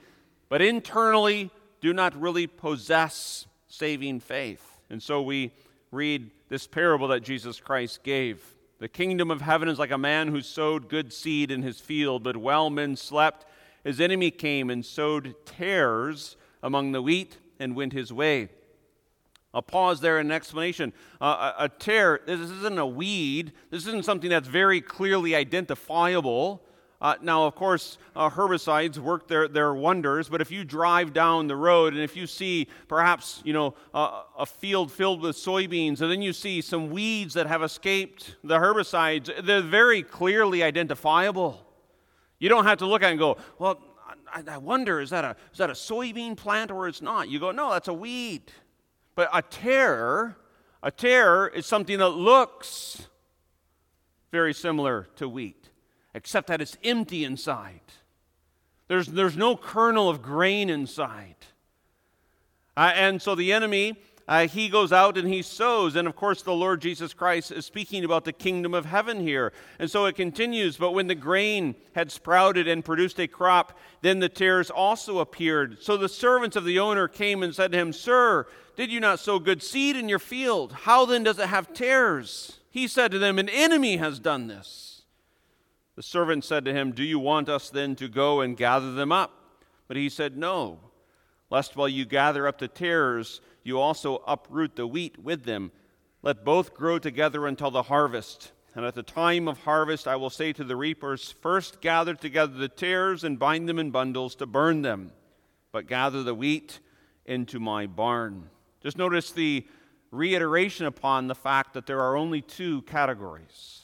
but 0.48 0.62
internally 0.62 1.50
do 1.80 1.92
not 1.92 2.18
really 2.20 2.46
possess 2.46 3.46
saving 3.66 4.20
faith. 4.20 4.73
And 4.90 5.02
so 5.02 5.22
we 5.22 5.52
read 5.90 6.30
this 6.48 6.66
parable 6.66 7.08
that 7.08 7.22
Jesus 7.22 7.60
Christ 7.60 8.02
gave. 8.02 8.42
The 8.78 8.88
kingdom 8.88 9.30
of 9.30 9.40
heaven 9.40 9.68
is 9.68 9.78
like 9.78 9.90
a 9.90 9.98
man 9.98 10.28
who 10.28 10.40
sowed 10.40 10.88
good 10.88 11.12
seed 11.12 11.50
in 11.50 11.62
his 11.62 11.80
field, 11.80 12.22
but 12.22 12.36
while 12.36 12.70
men 12.70 12.96
slept, 12.96 13.46
his 13.84 14.00
enemy 14.00 14.30
came 14.30 14.70
and 14.70 14.84
sowed 14.84 15.34
tares 15.46 16.36
among 16.62 16.92
the 16.92 17.02
wheat 17.02 17.38
and 17.58 17.76
went 17.76 17.92
his 17.92 18.12
way. 18.12 18.48
I'll 19.54 19.62
pause 19.62 20.00
there 20.00 20.18
in 20.18 20.26
an 20.26 20.32
explanation. 20.32 20.92
Uh, 21.20 21.52
a, 21.58 21.64
a 21.64 21.68
tare, 21.68 22.20
this 22.26 22.40
isn't 22.40 22.78
a 22.78 22.86
weed. 22.86 23.52
This 23.70 23.86
isn't 23.86 24.04
something 24.04 24.28
that's 24.28 24.48
very 24.48 24.80
clearly 24.80 25.36
identifiable. 25.36 26.62
Uh, 27.04 27.16
now, 27.20 27.44
of 27.44 27.54
course, 27.54 27.98
uh, 28.16 28.30
herbicides 28.30 28.96
work 28.96 29.28
their, 29.28 29.46
their 29.46 29.74
wonders, 29.74 30.30
but 30.30 30.40
if 30.40 30.50
you 30.50 30.64
drive 30.64 31.12
down 31.12 31.46
the 31.46 31.54
road 31.54 31.92
and 31.92 32.02
if 32.02 32.16
you 32.16 32.26
see 32.26 32.66
perhaps, 32.88 33.42
you 33.44 33.52
know, 33.52 33.74
uh, 33.92 34.22
a 34.38 34.46
field 34.46 34.90
filled 34.90 35.20
with 35.20 35.36
soybeans, 35.36 36.00
and 36.00 36.10
then 36.10 36.22
you 36.22 36.32
see 36.32 36.62
some 36.62 36.88
weeds 36.88 37.34
that 37.34 37.46
have 37.46 37.62
escaped 37.62 38.36
the 38.42 38.56
herbicides, 38.56 39.30
they're 39.44 39.60
very 39.60 40.02
clearly 40.02 40.62
identifiable. 40.62 41.70
You 42.38 42.48
don't 42.48 42.64
have 42.64 42.78
to 42.78 42.86
look 42.86 43.02
at 43.02 43.08
it 43.08 43.10
and 43.10 43.18
go, 43.18 43.36
well, 43.58 43.82
I, 44.32 44.42
I 44.48 44.56
wonder, 44.56 44.98
is 44.98 45.10
that, 45.10 45.26
a, 45.26 45.36
is 45.52 45.58
that 45.58 45.68
a 45.68 45.74
soybean 45.74 46.38
plant 46.38 46.70
or 46.70 46.88
it's 46.88 47.02
not? 47.02 47.28
You 47.28 47.38
go, 47.38 47.50
no, 47.50 47.70
that's 47.70 47.88
a 47.88 47.92
weed. 47.92 48.50
But 49.14 49.28
a 49.30 49.42
tare, 49.42 50.38
a 50.82 50.90
tare 50.90 51.48
is 51.48 51.66
something 51.66 51.98
that 51.98 52.08
looks 52.08 53.08
very 54.32 54.54
similar 54.54 55.06
to 55.16 55.28
wheat 55.28 55.63
except 56.14 56.46
that 56.46 56.60
it's 56.60 56.78
empty 56.84 57.24
inside. 57.24 57.80
There's, 58.88 59.08
there's 59.08 59.36
no 59.36 59.56
kernel 59.56 60.08
of 60.08 60.22
grain 60.22 60.70
inside. 60.70 61.36
Uh, 62.76 62.92
and 62.94 63.20
so 63.20 63.34
the 63.34 63.52
enemy, 63.52 63.96
uh, 64.26 64.46
he 64.46 64.68
goes 64.68 64.92
out 64.92 65.16
and 65.16 65.28
he 65.28 65.42
sows. 65.42 65.96
And 65.96 66.06
of 66.06 66.16
course, 66.16 66.42
the 66.42 66.52
Lord 66.52 66.80
Jesus 66.80 67.14
Christ 67.14 67.50
is 67.50 67.66
speaking 67.66 68.04
about 68.04 68.24
the 68.24 68.32
kingdom 68.32 68.74
of 68.74 68.84
heaven 68.84 69.20
here. 69.20 69.52
And 69.78 69.90
so 69.90 70.06
it 70.06 70.16
continues. 70.16 70.76
But 70.76 70.92
when 70.92 71.06
the 71.06 71.14
grain 71.14 71.74
had 71.94 72.12
sprouted 72.12 72.68
and 72.68 72.84
produced 72.84 73.18
a 73.20 73.26
crop, 73.26 73.78
then 74.02 74.18
the 74.18 74.28
tares 74.28 74.70
also 74.70 75.18
appeared. 75.18 75.82
So 75.82 75.96
the 75.96 76.08
servants 76.08 76.56
of 76.56 76.64
the 76.64 76.78
owner 76.78 77.08
came 77.08 77.42
and 77.42 77.54
said 77.54 77.72
to 77.72 77.78
him, 77.78 77.92
Sir, 77.92 78.46
did 78.76 78.90
you 78.90 79.00
not 79.00 79.20
sow 79.20 79.38
good 79.38 79.62
seed 79.62 79.96
in 79.96 80.08
your 80.08 80.18
field? 80.18 80.72
How 80.72 81.06
then 81.06 81.22
does 81.22 81.38
it 81.38 81.48
have 81.48 81.72
tares? 81.72 82.60
He 82.70 82.88
said 82.88 83.12
to 83.12 83.18
them, 83.18 83.38
An 83.38 83.48
enemy 83.48 83.96
has 83.98 84.18
done 84.18 84.48
this. 84.48 84.93
The 85.96 86.02
servant 86.02 86.44
said 86.44 86.64
to 86.64 86.72
him, 86.72 86.92
Do 86.92 87.04
you 87.04 87.18
want 87.18 87.48
us 87.48 87.70
then 87.70 87.94
to 87.96 88.08
go 88.08 88.40
and 88.40 88.56
gather 88.56 88.92
them 88.92 89.12
up? 89.12 89.32
But 89.86 89.96
he 89.96 90.08
said, 90.08 90.36
No, 90.36 90.80
lest 91.50 91.76
while 91.76 91.88
you 91.88 92.04
gather 92.04 92.48
up 92.48 92.58
the 92.58 92.68
tares, 92.68 93.40
you 93.62 93.78
also 93.78 94.22
uproot 94.26 94.76
the 94.76 94.86
wheat 94.86 95.18
with 95.18 95.44
them. 95.44 95.70
Let 96.22 96.44
both 96.44 96.74
grow 96.74 96.98
together 96.98 97.46
until 97.46 97.70
the 97.70 97.84
harvest. 97.84 98.52
And 98.74 98.84
at 98.84 98.94
the 98.94 99.04
time 99.04 99.46
of 99.46 99.60
harvest, 99.60 100.08
I 100.08 100.16
will 100.16 100.30
say 100.30 100.52
to 100.54 100.64
the 100.64 100.74
reapers, 100.74 101.30
First 101.40 101.80
gather 101.80 102.14
together 102.14 102.54
the 102.54 102.68
tares 102.68 103.22
and 103.22 103.38
bind 103.38 103.68
them 103.68 103.78
in 103.78 103.92
bundles 103.92 104.34
to 104.36 104.46
burn 104.46 104.82
them, 104.82 105.12
but 105.70 105.86
gather 105.86 106.24
the 106.24 106.34
wheat 106.34 106.80
into 107.24 107.60
my 107.60 107.86
barn. 107.86 108.50
Just 108.82 108.98
notice 108.98 109.30
the 109.30 109.64
reiteration 110.10 110.86
upon 110.86 111.28
the 111.28 111.34
fact 111.36 111.74
that 111.74 111.86
there 111.86 112.00
are 112.00 112.16
only 112.16 112.40
two 112.40 112.82
categories 112.82 113.83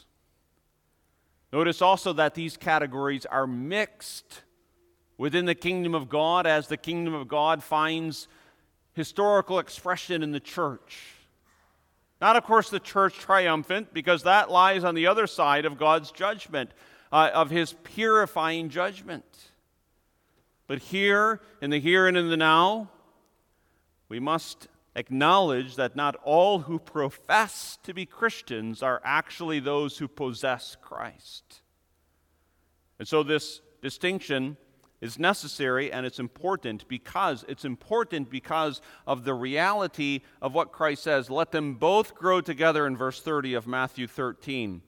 Notice 1.52 1.82
also 1.82 2.12
that 2.12 2.34
these 2.34 2.56
categories 2.56 3.26
are 3.26 3.46
mixed 3.46 4.42
within 5.18 5.46
the 5.46 5.54
kingdom 5.54 5.94
of 5.94 6.08
God 6.08 6.46
as 6.46 6.68
the 6.68 6.76
kingdom 6.76 7.12
of 7.12 7.28
God 7.28 7.62
finds 7.62 8.28
historical 8.92 9.58
expression 9.58 10.22
in 10.22 10.32
the 10.32 10.40
church. 10.40 11.14
Not, 12.20 12.36
of 12.36 12.44
course, 12.44 12.70
the 12.70 12.80
church 12.80 13.14
triumphant, 13.14 13.92
because 13.92 14.22
that 14.24 14.50
lies 14.50 14.84
on 14.84 14.94
the 14.94 15.06
other 15.06 15.26
side 15.26 15.64
of 15.64 15.78
God's 15.78 16.12
judgment, 16.12 16.70
uh, 17.10 17.30
of 17.32 17.50
his 17.50 17.72
purifying 17.82 18.68
judgment. 18.68 19.24
But 20.66 20.78
here, 20.78 21.40
in 21.60 21.70
the 21.70 21.80
here 21.80 22.06
and 22.06 22.16
in 22.16 22.28
the 22.28 22.36
now, 22.36 22.90
we 24.08 24.20
must 24.20 24.68
acknowledge 24.96 25.76
that 25.76 25.96
not 25.96 26.16
all 26.24 26.60
who 26.60 26.78
profess 26.78 27.78
to 27.84 27.94
be 27.94 28.06
Christians 28.06 28.82
are 28.82 29.00
actually 29.04 29.60
those 29.60 29.98
who 29.98 30.08
possess 30.08 30.76
Christ. 30.80 31.62
And 32.98 33.06
so 33.06 33.22
this 33.22 33.60
distinction 33.82 34.56
is 35.00 35.18
necessary 35.18 35.90
and 35.90 36.04
it's 36.04 36.18
important 36.18 36.86
because 36.88 37.44
it's 37.48 37.64
important 37.64 38.28
because 38.28 38.82
of 39.06 39.24
the 39.24 39.32
reality 39.32 40.20
of 40.42 40.54
what 40.54 40.72
Christ 40.72 41.04
says. 41.04 41.30
Let 41.30 41.52
them 41.52 41.74
both 41.74 42.14
grow 42.14 42.40
together 42.40 42.86
in 42.86 42.96
verse 42.96 43.22
30 43.22 43.54
of 43.54 43.66
Matthew 43.66 44.06
13. 44.06 44.82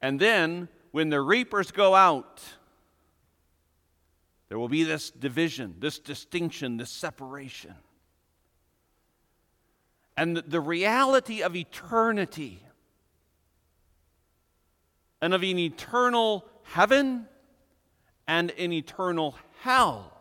And 0.00 0.20
then 0.20 0.68
when 0.92 1.10
the 1.10 1.20
reapers 1.20 1.70
go 1.70 1.94
out, 1.94 2.42
there 4.48 4.58
will 4.58 4.68
be 4.68 4.84
this 4.84 5.10
division, 5.10 5.74
this 5.80 5.98
distinction, 5.98 6.76
this 6.76 6.90
separation 6.90 7.74
and 10.16 10.36
the 10.36 10.60
reality 10.60 11.42
of 11.42 11.54
eternity 11.54 12.62
and 15.20 15.34
of 15.34 15.42
an 15.42 15.58
eternal 15.58 16.44
heaven 16.62 17.26
and 18.26 18.50
an 18.52 18.72
eternal 18.72 19.36
hell. 19.60 20.12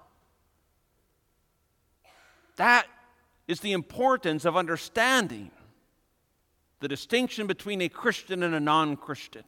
That 2.57 2.87
is 3.47 3.59
the 3.59 3.73
importance 3.73 4.45
of 4.45 4.57
understanding 4.57 5.51
the 6.79 6.87
distinction 6.87 7.47
between 7.47 7.81
a 7.81 7.89
Christian 7.89 8.43
and 8.43 8.53
a 8.53 8.59
non 8.59 8.97
Christian. 8.97 9.43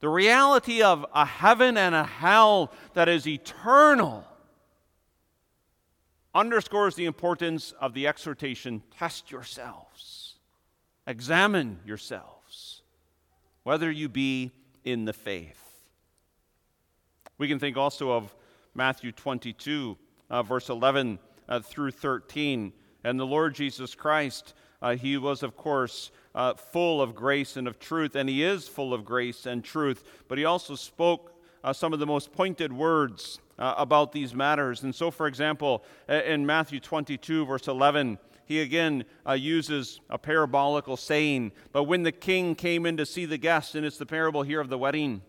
The 0.00 0.08
reality 0.08 0.82
of 0.82 1.06
a 1.14 1.24
heaven 1.24 1.76
and 1.76 1.94
a 1.94 2.04
hell 2.04 2.72
that 2.94 3.08
is 3.08 3.26
eternal 3.26 4.26
underscores 6.34 6.94
the 6.94 7.04
importance 7.04 7.72
of 7.80 7.94
the 7.94 8.06
exhortation 8.06 8.82
test 8.96 9.30
yourselves, 9.30 10.36
examine 11.06 11.78
yourselves, 11.84 12.82
whether 13.62 13.90
you 13.90 14.08
be 14.08 14.50
in 14.84 15.04
the 15.04 15.12
faith. 15.12 15.58
We 17.38 17.48
can 17.48 17.58
think 17.58 17.76
also 17.76 18.12
of 18.12 18.34
Matthew 18.74 19.12
22, 19.12 19.96
uh, 20.30 20.42
verse 20.42 20.68
11 20.68 21.18
uh, 21.48 21.60
through 21.60 21.90
13. 21.90 22.72
And 23.04 23.18
the 23.18 23.26
Lord 23.26 23.54
Jesus 23.54 23.94
Christ, 23.94 24.54
uh, 24.80 24.96
he 24.96 25.16
was, 25.16 25.42
of 25.42 25.56
course, 25.56 26.10
uh, 26.34 26.54
full 26.54 27.02
of 27.02 27.14
grace 27.14 27.56
and 27.56 27.68
of 27.68 27.78
truth, 27.78 28.16
and 28.16 28.28
he 28.28 28.42
is 28.42 28.68
full 28.68 28.94
of 28.94 29.04
grace 29.04 29.44
and 29.46 29.62
truth, 29.62 30.04
but 30.28 30.38
he 30.38 30.44
also 30.44 30.74
spoke 30.74 31.34
uh, 31.62 31.72
some 31.72 31.92
of 31.92 31.98
the 31.98 32.06
most 32.06 32.32
pointed 32.32 32.72
words 32.72 33.38
uh, 33.62 33.74
about 33.78 34.10
these 34.10 34.34
matters. 34.34 34.82
And 34.82 34.92
so, 34.92 35.12
for 35.12 35.28
example, 35.28 35.84
in 36.08 36.44
Matthew 36.44 36.80
22, 36.80 37.46
verse 37.46 37.68
11, 37.68 38.18
he 38.44 38.60
again 38.60 39.04
uh, 39.24 39.34
uses 39.34 40.00
a 40.10 40.18
parabolical 40.18 40.98
saying. 40.98 41.52
But 41.70 41.84
when 41.84 42.02
the 42.02 42.10
king 42.10 42.56
came 42.56 42.86
in 42.86 42.96
to 42.96 43.06
see 43.06 43.24
the 43.24 43.38
guests, 43.38 43.76
and 43.76 43.86
it's 43.86 43.98
the 43.98 44.06
parable 44.06 44.42
here 44.42 44.60
of 44.60 44.68
the 44.68 44.76
wedding, 44.76 45.22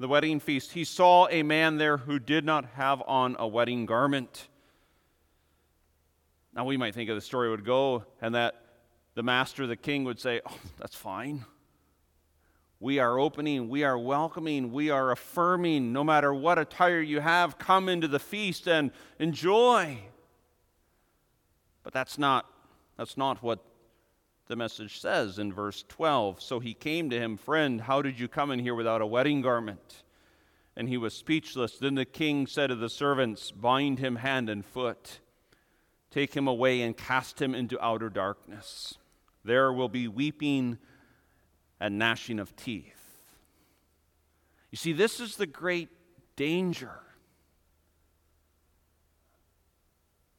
the 0.00 0.08
wedding 0.08 0.40
feast, 0.40 0.72
he 0.72 0.84
saw 0.84 1.28
a 1.28 1.42
man 1.42 1.76
there 1.76 1.98
who 1.98 2.18
did 2.18 2.46
not 2.46 2.64
have 2.76 3.02
on 3.06 3.36
a 3.38 3.46
wedding 3.46 3.84
garment. 3.84 4.48
Now, 6.54 6.64
we 6.64 6.78
might 6.78 6.94
think 6.94 7.10
of 7.10 7.14
the 7.14 7.20
story 7.20 7.50
would 7.50 7.66
go, 7.66 8.06
and 8.22 8.34
that 8.34 8.54
the 9.14 9.22
master, 9.22 9.66
the 9.66 9.76
king, 9.76 10.04
would 10.04 10.18
say, 10.18 10.40
Oh, 10.48 10.58
that's 10.78 10.96
fine. 10.96 11.44
We 12.78 12.98
are 12.98 13.18
opening, 13.18 13.68
we 13.68 13.84
are 13.84 13.98
welcoming, 13.98 14.70
we 14.70 14.90
are 14.90 15.10
affirming. 15.10 15.92
No 15.92 16.04
matter 16.04 16.34
what 16.34 16.58
attire 16.58 17.00
you 17.00 17.20
have, 17.20 17.58
come 17.58 17.88
into 17.88 18.06
the 18.06 18.18
feast 18.18 18.68
and 18.68 18.90
enjoy. 19.18 19.98
But 21.82 21.94
that's 21.94 22.18
not, 22.18 22.46
that's 22.98 23.16
not 23.16 23.42
what 23.42 23.60
the 24.48 24.56
message 24.56 25.00
says 25.00 25.38
in 25.38 25.52
verse 25.52 25.84
12. 25.88 26.42
So 26.42 26.60
he 26.60 26.74
came 26.74 27.08
to 27.10 27.18
him, 27.18 27.36
Friend, 27.36 27.80
how 27.80 28.02
did 28.02 28.20
you 28.20 28.28
come 28.28 28.50
in 28.50 28.58
here 28.58 28.74
without 28.74 29.00
a 29.00 29.06
wedding 29.06 29.40
garment? 29.40 30.02
And 30.76 30.88
he 30.88 30.98
was 30.98 31.14
speechless. 31.14 31.78
Then 31.78 31.94
the 31.94 32.04
king 32.04 32.46
said 32.46 32.66
to 32.66 32.74
the 32.74 32.90
servants, 32.90 33.50
Bind 33.50 33.98
him 33.98 34.16
hand 34.16 34.50
and 34.50 34.64
foot, 34.64 35.20
take 36.10 36.34
him 36.34 36.46
away, 36.46 36.82
and 36.82 36.94
cast 36.94 37.40
him 37.40 37.54
into 37.54 37.82
outer 37.82 38.10
darkness. 38.10 38.98
There 39.44 39.72
will 39.72 39.88
be 39.88 40.08
weeping 40.08 40.78
and 41.80 41.98
gnashing 41.98 42.38
of 42.38 42.54
teeth. 42.56 42.94
You 44.70 44.78
see, 44.78 44.92
this 44.92 45.20
is 45.20 45.36
the 45.36 45.46
great 45.46 45.88
danger 46.36 47.00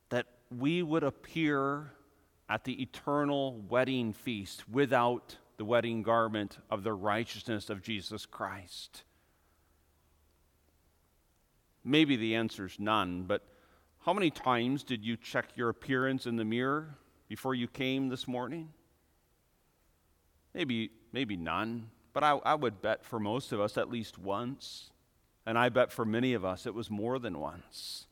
that 0.10 0.28
we 0.56 0.84
would 0.84 1.04
appear 1.04 1.92
at 2.50 2.64
the 2.64 2.82
eternal 2.82 3.60
wedding 3.70 4.14
feast 4.14 4.68
without 4.70 5.38
the 5.58 5.66
wedding 5.66 6.04
garment 6.04 6.60
of 6.70 6.84
the 6.84 6.94
righteousness 6.94 7.70
of 7.70 7.82
Jesus 7.82 8.26
Christ. 8.26 9.04
Maybe 11.84 12.16
the 12.16 12.36
answer 12.36 12.66
is 12.66 12.80
none, 12.80 13.24
but 13.24 13.44
how 14.06 14.14
many 14.14 14.30
times 14.30 14.84
did 14.84 15.04
you 15.04 15.18
check 15.18 15.50
your 15.56 15.70
appearance 15.70 16.26
in 16.26 16.36
the 16.36 16.46
mirror 16.46 16.98
before 17.28 17.56
you 17.56 17.68
came 17.68 18.08
this 18.08 18.28
morning? 18.28 18.70
Maybe, 20.54 20.92
maybe 21.18 21.36
none, 21.36 21.90
but 22.14 22.24
I, 22.24 22.34
I 22.46 22.54
would 22.54 22.80
bet 22.80 23.04
for 23.04 23.20
most 23.20 23.52
of 23.52 23.60
us 23.60 23.76
at 23.76 23.90
least 23.90 24.20
once. 24.20 24.92
And 25.48 25.58
I 25.58 25.70
bet 25.70 25.92
for 25.92 26.06
many 26.06 26.36
of 26.36 26.46
us 26.46 26.68
it 26.68 26.76
was 26.76 26.92
more 26.92 27.18
than 27.18 27.40
once. 27.40 28.06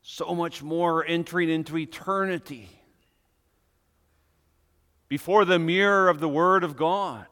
So 0.00 0.36
much 0.36 0.62
more 0.62 1.04
entering 1.04 1.50
into 1.50 1.76
eternity 1.76 2.68
before 5.08 5.44
the 5.44 5.58
mirror 5.58 6.08
of 6.08 6.20
the 6.20 6.28
Word 6.28 6.62
of 6.62 6.76
God. 6.76 7.26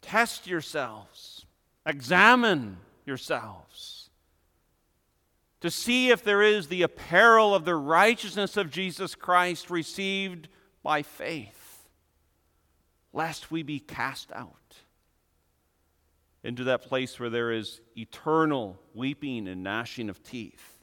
Test 0.00 0.48
yourselves, 0.48 1.46
examine 1.86 2.78
yourselves 3.06 4.10
to 5.60 5.70
see 5.70 6.10
if 6.10 6.24
there 6.24 6.42
is 6.42 6.66
the 6.66 6.82
apparel 6.82 7.54
of 7.54 7.64
the 7.64 7.76
righteousness 7.76 8.56
of 8.56 8.68
Jesus 8.68 9.14
Christ 9.14 9.70
received 9.70 10.48
by 10.82 11.02
faith, 11.02 11.88
lest 13.12 13.50
we 13.50 13.62
be 13.62 13.78
cast 13.78 14.32
out 14.32 14.76
into 16.44 16.64
that 16.64 16.82
place 16.82 17.20
where 17.20 17.30
there 17.30 17.52
is 17.52 17.80
eternal 17.96 18.80
weeping 18.94 19.46
and 19.46 19.62
gnashing 19.62 20.08
of 20.08 20.22
teeth. 20.22 20.78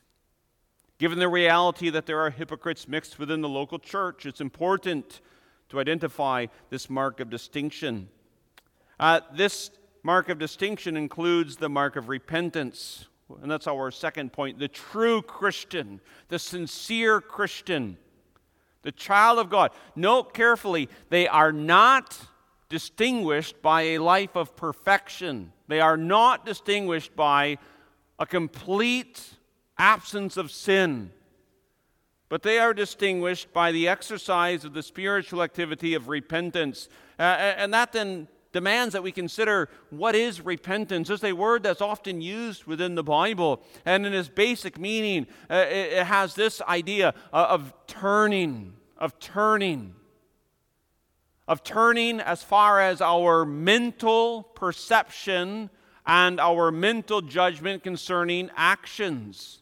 Given 0.98 1.20
the 1.20 1.30
reality 1.30 1.90
that 1.90 2.06
there 2.06 2.20
are 2.20 2.30
hypocrites 2.30 2.88
mixed 2.88 3.20
within 3.20 3.42
the 3.42 3.50
local 3.50 3.80
church, 3.80 4.26
it's 4.26 4.42
important 4.42 5.22
to 5.70 5.80
identify 5.80 6.48
this 6.70 6.90
mark 6.90 7.20
of 7.20 7.30
distinction. 7.30 8.10
Uh, 9.00 9.22
this 9.34 9.72
mark 10.04 10.30
of 10.30 10.40
distinction 10.40 10.98
includes 10.98 11.58
the 11.58 11.70
mark 11.70 11.96
of 11.96 12.10
repentance, 12.10 13.08
and 13.42 13.50
that's 13.50 13.68
our 13.68 13.92
second 13.92 14.34
point. 14.34 14.60
The 14.60 14.68
true 14.68 15.22
Christian, 15.22 16.02
the 16.30 16.40
sincere 16.40 17.22
Christian, 17.22 17.98
the 18.82 18.92
child 18.92 19.40
of 19.40 19.50
God. 19.50 19.72
Note 19.96 20.34
carefully, 20.34 20.90
they 21.10 21.28
are 21.28 21.52
not 21.52 22.18
distinguished 22.70 23.62
by 23.62 23.82
a 23.82 23.98
life 23.98 24.36
of 24.36 24.56
perfection. 24.56 25.52
They 25.68 25.82
are 25.82 25.98
not 25.98 26.46
distinguished 26.46 27.16
by 27.16 27.58
a 28.20 28.26
complete 28.26 29.34
absence 29.78 30.38
of 30.38 30.52
sin. 30.52 31.12
But 32.30 32.44
they 32.44 32.60
are 32.60 32.76
distinguished 32.76 33.52
by 33.54 33.72
the 33.72 33.88
exercise 33.88 34.64
of 34.64 34.74
the 34.74 34.84
spiritual 34.84 35.42
activity 35.42 35.96
of 35.96 36.10
repentance. 36.10 36.88
Uh, 37.18 37.24
and 37.24 37.74
that 37.74 37.92
then 37.92 38.28
demands 38.52 38.94
that 38.94 39.04
we 39.04 39.12
consider 39.12 39.70
what 39.90 40.16
is 40.16 40.42
repentance. 40.42 41.10
It's 41.10 41.24
a 41.24 41.34
word 41.34 41.64
that's 41.64 41.82
often 41.82 42.22
used 42.22 42.66
within 42.66 42.96
the 42.96 43.04
Bible, 43.04 43.62
and 43.86 44.06
in 44.06 44.14
its 44.14 44.30
basic 44.30 44.80
meaning, 44.80 45.28
uh, 45.50 45.66
it, 45.70 45.94
it, 45.94 46.06
has 46.06 46.36
this 46.36 46.62
idea 46.62 47.14
of 47.32 47.74
turning, 47.88 48.74
of 48.98 49.20
turning, 49.20 49.94
of 51.48 51.64
turning 51.64 52.20
as 52.20 52.42
far 52.42 52.80
as 52.80 53.02
our 53.02 53.46
mental 53.46 54.44
perception 54.44 55.70
and 56.06 56.40
our 56.40 56.72
mental 56.72 57.22
judgment 57.22 57.84
concerning 57.84 58.50
actions. 58.56 59.60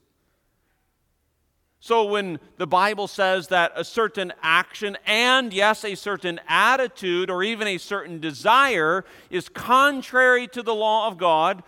So, 1.88 2.04
when 2.04 2.42
the 2.58 2.68
Bible 2.68 3.08
says 3.08 3.48
that 3.48 3.72
a 3.74 3.86
certain 3.86 4.34
action 4.44 4.98
and, 5.06 5.54
yes, 5.54 5.86
a 5.86 5.96
certain 5.96 6.38
attitude 6.46 7.30
or 7.30 7.44
even 7.44 7.66
a 7.66 7.78
certain 7.78 8.20
desire 8.20 9.06
is 9.30 9.48
contrary 9.48 10.50
to 10.50 10.62
the 10.62 10.76
law 10.76 11.08
of 11.08 11.18
God, 11.18 11.64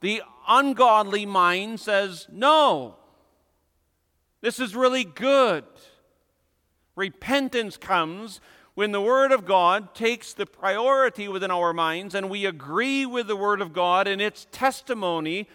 the 0.00 0.24
ungodly 0.48 1.24
mind 1.24 1.78
says, 1.78 2.26
no, 2.32 2.96
this 4.40 4.58
is 4.58 4.74
really 4.74 5.04
good. 5.04 5.62
Repentance 6.96 7.76
comes 7.76 8.40
when 8.74 8.90
the 8.90 9.00
Word 9.00 9.30
of 9.30 9.46
God 9.46 9.94
takes 9.94 10.32
the 10.32 10.46
priority 10.46 11.28
within 11.28 11.52
our 11.52 11.72
minds 11.72 12.16
and 12.16 12.28
we 12.28 12.44
agree 12.44 13.06
with 13.06 13.28
the 13.28 13.36
Word 13.36 13.60
of 13.60 13.72
God 13.72 14.08
and 14.08 14.20
its 14.20 14.48
testimony 14.50 15.46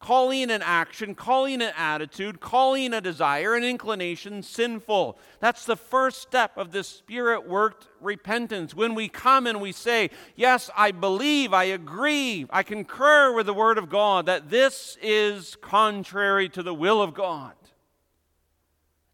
calling 0.00 0.50
an 0.50 0.62
action, 0.62 1.14
calling 1.14 1.60
an 1.60 1.72
attitude, 1.76 2.40
calling 2.40 2.94
a 2.94 3.00
desire, 3.02 3.54
an 3.54 3.62
inclination 3.62 4.42
sinful. 4.42 5.18
That's 5.40 5.66
the 5.66 5.76
first 5.76 6.22
step 6.22 6.56
of 6.56 6.72
this 6.72 6.88
spirit 6.88 7.46
worked 7.46 7.86
repentance. 8.00 8.74
When 8.74 8.94
we 8.94 9.08
come 9.08 9.46
and 9.46 9.60
we 9.60 9.72
say, 9.72 10.10
Yes, 10.34 10.70
I 10.74 10.90
believe, 10.90 11.52
I 11.52 11.64
agree, 11.64 12.46
I 12.50 12.62
concur 12.62 13.34
with 13.34 13.44
the 13.44 13.54
Word 13.54 13.76
of 13.76 13.90
God 13.90 14.24
that 14.26 14.48
this 14.48 14.96
is 15.02 15.56
contrary 15.60 16.48
to 16.48 16.62
the 16.62 16.74
will 16.74 17.02
of 17.02 17.12
God. 17.12 17.52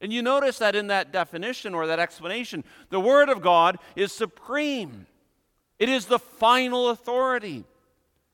And 0.01 0.13
you 0.13 0.23
notice 0.23 0.59
that 0.59 0.77
in 0.77 0.87
that 0.87 1.13
definition 1.13 1.75
or 1.75 1.89
that 1.89 1.99
explanation, 1.99 2.63
the 2.91 3.01
Word 3.01 3.29
of 3.29 3.43
God 3.43 3.79
is 3.97 4.13
supreme. 4.13 5.07
It 5.81 5.89
is 5.89 6.07
the 6.07 6.21
final 6.21 6.91
authority. 6.91 7.65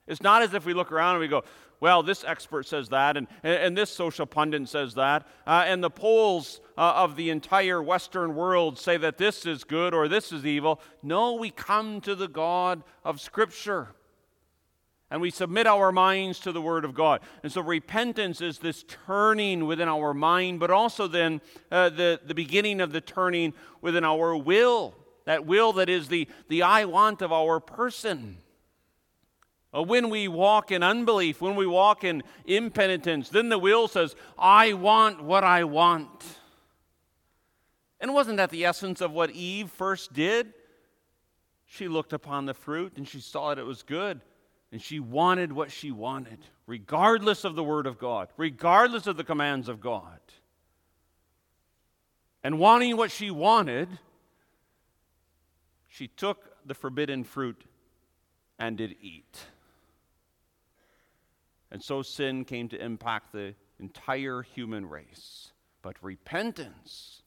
It's 0.07 0.21
not 0.21 0.43
as 0.43 0.53
if 0.53 0.67
we 0.67 0.75
look 0.75 0.93
around 0.93 1.15
and 1.15 1.21
we 1.21 1.29
go, 1.29 1.45
well, 1.83 2.05
this 2.05 2.23
expert 2.23 2.65
says 2.65 2.91
that, 2.91 3.17
and, 3.17 3.27
and 3.43 3.77
this 3.77 3.91
social 3.91 4.25
pundit 4.25 4.69
says 4.69 4.95
that, 4.95 5.27
uh, 5.49 5.65
and 5.67 5.83
the 5.83 5.91
polls 5.91 6.61
uh, 6.79 6.93
of 6.95 7.17
the 7.17 7.29
entire 7.29 7.83
Western 7.83 8.37
world 8.37 8.79
say 8.79 8.97
that 8.99 9.19
this 9.19 9.45
is 9.47 9.65
good 9.65 9.93
or 9.93 10.07
this 10.07 10.31
is 10.31 10.47
evil. 10.47 10.81
No, 11.03 11.35
we 11.35 11.51
come 11.51 12.01
to 12.03 12.15
the 12.15 12.29
God 12.29 12.85
of 13.05 13.21
Scripture. 13.21 13.97
and 15.11 15.21
we 15.21 15.33
submit 15.33 15.67
our 15.67 15.91
minds 15.91 16.39
to 16.39 16.53
the 16.53 16.63
Word 16.63 16.85
of 16.85 16.95
God. 16.95 17.21
And 17.43 17.51
so 17.51 17.61
repentance 17.61 18.41
is 18.41 18.61
this 18.61 18.85
turning 18.85 19.67
within 19.67 19.89
our 19.89 20.15
mind, 20.15 20.61
but 20.61 20.71
also 20.71 21.09
then 21.09 21.41
uh, 21.73 21.89
the, 21.89 22.21
the 22.25 22.33
beginning 22.33 22.81
of 22.81 22.93
the 22.93 23.01
turning 23.01 23.55
within 23.81 24.05
our 24.05 24.37
will. 24.37 24.95
That 25.25 25.47
will 25.47 25.73
that 25.73 25.89
is 25.89 26.07
the, 26.07 26.29
the 26.47 26.63
I 26.63 26.85
want 26.85 27.23
of 27.23 27.33
our 27.33 27.59
person. 27.59 28.39
Uh, 29.75 29.83
when 29.83 30.11
we 30.11 30.29
walk 30.29 30.71
in 30.71 30.83
unbelief, 30.83 31.41
when 31.41 31.57
we 31.57 31.67
walk 31.67 32.05
in 32.05 32.23
impenitence, 32.45 33.31
then 33.31 33.49
the 33.49 33.59
will 33.59 33.89
says, 33.89 34.15
I 34.39 34.75
want 34.75 35.23
what 35.23 35.45
I 35.45 35.65
want. 35.65 36.25
And 38.01 38.13
wasn't 38.13 38.37
that 38.37 38.51
the 38.51 38.65
essence 38.65 39.01
of 39.01 39.13
what 39.13 39.31
Eve 39.31 39.71
first 39.71 40.13
did? 40.13 40.53
She 41.65 41.89
looked 41.89 42.13
upon 42.13 42.45
the 42.45 42.53
fruit 42.53 42.95
and 42.97 43.09
she 43.09 43.21
saw 43.21 43.49
that 43.49 43.59
it 43.59 43.65
was 43.65 43.83
good 43.83 44.21
and 44.73 44.83
she 44.83 45.01
wanted 45.01 45.53
what 45.53 45.71
she 45.71 45.91
wanted, 45.91 46.39
regardless 46.67 47.45
of 47.45 47.55
the 47.55 47.65
Word 47.65 47.87
of 47.87 47.99
God, 47.99 48.29
regardless 48.37 49.07
of 49.07 49.17
the 49.17 49.25
commands 49.25 49.69
of 49.69 49.81
God. 49.81 50.19
And 52.43 52.59
wanting 52.59 52.97
what 52.97 53.11
she 53.11 53.31
wanted, 53.31 53.89
she 55.89 56.09
took 56.09 56.57
the 56.67 56.75
forbidden 56.75 57.23
fruit 57.23 57.65
and 58.59 58.77
did 58.77 58.97
eat. 59.01 59.39
And 61.73 61.83
so 61.83 62.03
sin 62.03 62.45
came 62.45 62.69
to 62.69 62.81
impact 62.81 63.33
the 63.33 63.55
entire 63.81 64.43
human 64.43 64.89
race. 64.89 65.51
But 65.83 65.97
repentance, 66.01 67.23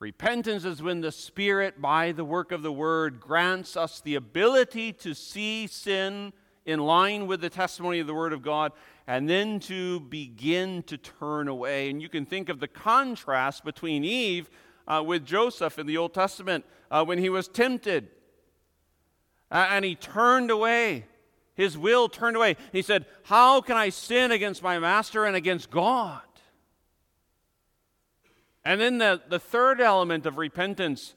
Repentance 0.00 0.64
is 0.64 0.80
when 0.80 1.00
the 1.00 1.10
Spirit, 1.10 1.80
by 1.80 2.12
the 2.12 2.24
work 2.24 2.52
of 2.52 2.62
the 2.62 2.70
Word, 2.70 3.18
grants 3.18 3.76
us 3.76 4.00
the 4.00 4.14
ability 4.14 4.92
to 4.92 5.12
see 5.12 5.66
sin 5.66 6.32
in 6.64 6.78
line 6.78 7.26
with 7.26 7.40
the 7.40 7.50
testimony 7.50 7.98
of 7.98 8.06
the 8.06 8.14
Word 8.14 8.32
of 8.32 8.40
God 8.40 8.70
and 9.08 9.28
then 9.28 9.58
to 9.58 9.98
begin 9.98 10.84
to 10.84 10.98
turn 10.98 11.48
away. 11.48 11.90
And 11.90 12.00
you 12.00 12.08
can 12.08 12.26
think 12.26 12.48
of 12.48 12.60
the 12.60 12.68
contrast 12.68 13.64
between 13.64 14.04
Eve 14.04 14.48
uh, 14.86 15.02
with 15.04 15.26
Joseph 15.26 15.80
in 15.80 15.86
the 15.86 15.96
Old 15.96 16.14
Testament 16.14 16.64
uh, 16.92 17.04
when 17.04 17.18
he 17.18 17.28
was 17.28 17.48
tempted 17.48 18.08
uh, 19.50 19.66
and 19.70 19.84
he 19.84 19.96
turned 19.96 20.52
away. 20.52 21.06
His 21.58 21.76
will 21.76 22.08
turned 22.08 22.36
away. 22.36 22.56
He 22.70 22.82
said, 22.82 23.04
How 23.24 23.60
can 23.60 23.76
I 23.76 23.88
sin 23.88 24.30
against 24.30 24.62
my 24.62 24.78
master 24.78 25.24
and 25.24 25.34
against 25.34 25.70
God? 25.70 26.22
And 28.64 28.80
then 28.80 28.98
the, 28.98 29.20
the 29.28 29.40
third 29.40 29.80
element 29.80 30.24
of 30.24 30.38
repentance 30.38 31.16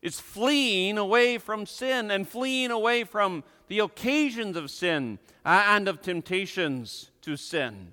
is 0.00 0.18
fleeing 0.18 0.96
away 0.96 1.36
from 1.36 1.66
sin 1.66 2.10
and 2.10 2.26
fleeing 2.26 2.70
away 2.70 3.04
from 3.04 3.44
the 3.68 3.80
occasions 3.80 4.56
of 4.56 4.70
sin 4.70 5.18
uh, 5.44 5.64
and 5.68 5.88
of 5.88 6.00
temptations 6.00 7.10
to 7.20 7.36
sin. 7.36 7.88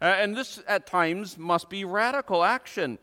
Uh, 0.00 0.06
and 0.06 0.36
this, 0.36 0.60
at 0.66 0.84
times, 0.84 1.38
must 1.38 1.70
be 1.70 1.84
radical 1.84 2.42
action. 2.42 2.98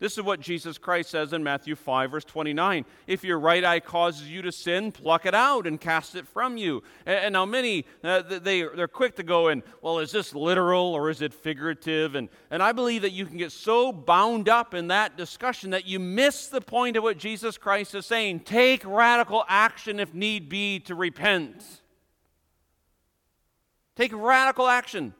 This 0.00 0.18
is 0.18 0.24
what 0.24 0.40
Jesus 0.40 0.76
Christ 0.76 1.10
says 1.10 1.32
in 1.32 1.44
Matthew 1.44 1.76
5, 1.76 2.10
verse 2.10 2.24
29. 2.24 2.84
If 3.06 3.22
your 3.22 3.38
right 3.38 3.64
eye 3.64 3.78
causes 3.78 4.28
you 4.28 4.42
to 4.42 4.50
sin, 4.50 4.90
pluck 4.90 5.24
it 5.24 5.36
out 5.36 5.68
and 5.68 5.80
cast 5.80 6.16
it 6.16 6.26
from 6.26 6.56
you. 6.56 6.82
And, 7.06 7.26
and 7.26 7.32
now, 7.32 7.44
many, 7.44 7.86
uh, 8.02 8.22
they, 8.22 8.62
they're 8.62 8.88
quick 8.88 9.14
to 9.16 9.22
go 9.22 9.48
in, 9.48 9.62
well, 9.82 10.00
is 10.00 10.10
this 10.10 10.34
literal 10.34 10.92
or 10.94 11.10
is 11.10 11.22
it 11.22 11.32
figurative? 11.32 12.16
And, 12.16 12.28
and 12.50 12.60
I 12.60 12.72
believe 12.72 13.02
that 13.02 13.12
you 13.12 13.24
can 13.24 13.36
get 13.36 13.52
so 13.52 13.92
bound 13.92 14.48
up 14.48 14.74
in 14.74 14.88
that 14.88 15.16
discussion 15.16 15.70
that 15.70 15.86
you 15.86 16.00
miss 16.00 16.48
the 16.48 16.60
point 16.60 16.96
of 16.96 17.04
what 17.04 17.16
Jesus 17.16 17.56
Christ 17.56 17.94
is 17.94 18.04
saying. 18.04 18.40
Take 18.40 18.84
radical 18.84 19.44
action 19.48 20.00
if 20.00 20.12
need 20.12 20.48
be 20.48 20.80
to 20.80 20.96
repent. 20.96 21.62
Take 23.94 24.10
radical 24.12 24.66
action. 24.66 25.14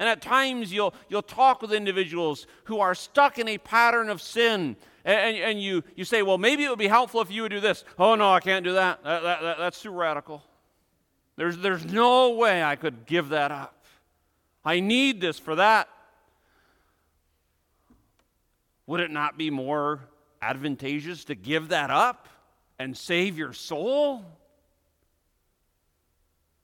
And 0.00 0.08
at 0.08 0.22
times 0.22 0.72
you'll, 0.72 0.94
you'll 1.10 1.22
talk 1.22 1.60
with 1.60 1.74
individuals 1.74 2.46
who 2.64 2.80
are 2.80 2.94
stuck 2.94 3.38
in 3.38 3.46
a 3.46 3.58
pattern 3.58 4.08
of 4.08 4.22
sin. 4.22 4.76
And, 5.04 5.36
and, 5.36 5.62
you, 5.62 5.84
you 5.94 6.06
say, 6.06 6.22
well, 6.22 6.38
maybe 6.38 6.64
it 6.64 6.70
would 6.70 6.78
be 6.78 6.88
helpful 6.88 7.20
if 7.20 7.30
you 7.30 7.42
would 7.42 7.50
do 7.50 7.60
this. 7.60 7.84
Oh, 7.98 8.14
no, 8.14 8.32
I 8.32 8.40
can't 8.40 8.64
do 8.64 8.72
that. 8.72 9.04
that, 9.04 9.22
that, 9.22 9.42
that 9.42 9.58
that's 9.58 9.82
too 9.82 9.90
radical. 9.90 10.42
There's, 11.36 11.58
there's 11.58 11.84
no 11.84 12.30
way 12.30 12.62
I 12.62 12.76
could 12.76 13.04
give 13.04 13.28
that 13.28 13.52
up. 13.52 13.84
I 14.64 14.80
need 14.80 15.20
this 15.20 15.38
for 15.38 15.56
that. 15.56 15.86
Would 18.86 19.00
it 19.00 19.10
not 19.10 19.36
be 19.36 19.50
more 19.50 20.00
advantageous 20.40 21.24
to 21.26 21.34
give 21.34 21.68
that 21.68 21.90
up 21.90 22.26
and 22.78 22.96
save 22.96 23.36
your 23.36 23.52
soul 23.52 24.24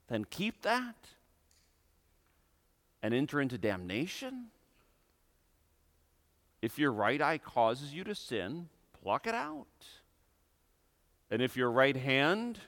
than 0.09 0.25
keep 0.25 0.62
that? 0.62 0.94
And 3.07 3.14
enter 3.14 3.40
into 3.40 3.57
damnation? 3.57 4.47
If 6.61 6.77
your 6.77 6.90
right 6.90 7.23
eye 7.23 7.38
causes 7.38 7.95
you 7.95 8.03
to 8.03 8.16
sin, 8.16 8.69
pluck 9.01 9.29
it 9.29 9.35
out. 9.35 9.69
And 11.31 11.40
if 11.40 11.57
your 11.57 11.71
right 11.71 11.97
hand 11.97 12.59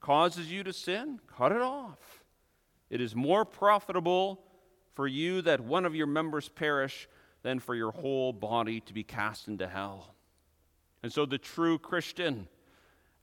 causes 0.00 0.50
you 0.50 0.64
to 0.64 0.72
sin, 0.72 1.20
cut 1.28 1.52
it 1.52 1.62
off. 1.62 2.24
It 2.90 3.00
is 3.00 3.14
more 3.14 3.44
profitable 3.44 4.42
for 4.94 5.06
you 5.06 5.42
that 5.42 5.60
one 5.60 5.86
of 5.86 5.94
your 5.94 6.08
members 6.08 6.48
perish 6.48 7.08
than 7.44 7.60
for 7.60 7.76
your 7.76 7.92
whole 7.92 8.32
body 8.32 8.80
to 8.80 8.92
be 8.92 9.04
cast 9.04 9.46
into 9.46 9.68
hell. 9.68 10.16
And 11.04 11.12
so 11.12 11.24
the 11.24 11.38
true 11.38 11.78
Christian 11.78 12.48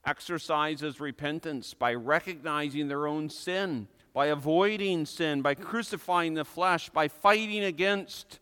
exercises 0.06 1.00
repentance 1.00 1.74
by 1.74 1.92
recognizing 1.92 2.88
their 2.88 3.06
own 3.06 3.28
sin 3.28 3.88
by 4.12 4.26
avoiding 4.26 5.06
sin, 5.06 5.42
by 5.42 5.54
crucifying 5.54 6.34
the 6.34 6.44
flesh, 6.44 6.88
by 6.90 7.08
fighting 7.08 7.64
against 7.64 8.40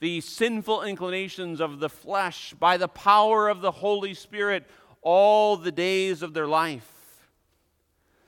the 0.00 0.20
sinful 0.20 0.82
inclinations 0.82 1.60
of 1.60 1.80
the 1.80 1.88
flesh, 1.88 2.54
by 2.54 2.76
the 2.76 2.88
power 2.88 3.48
of 3.48 3.60
the 3.60 3.72
Holy 3.72 4.14
Spirit 4.14 4.64
all 5.02 5.56
the 5.56 5.72
days 5.72 6.22
of 6.22 6.34
their 6.34 6.46
life. 6.46 7.28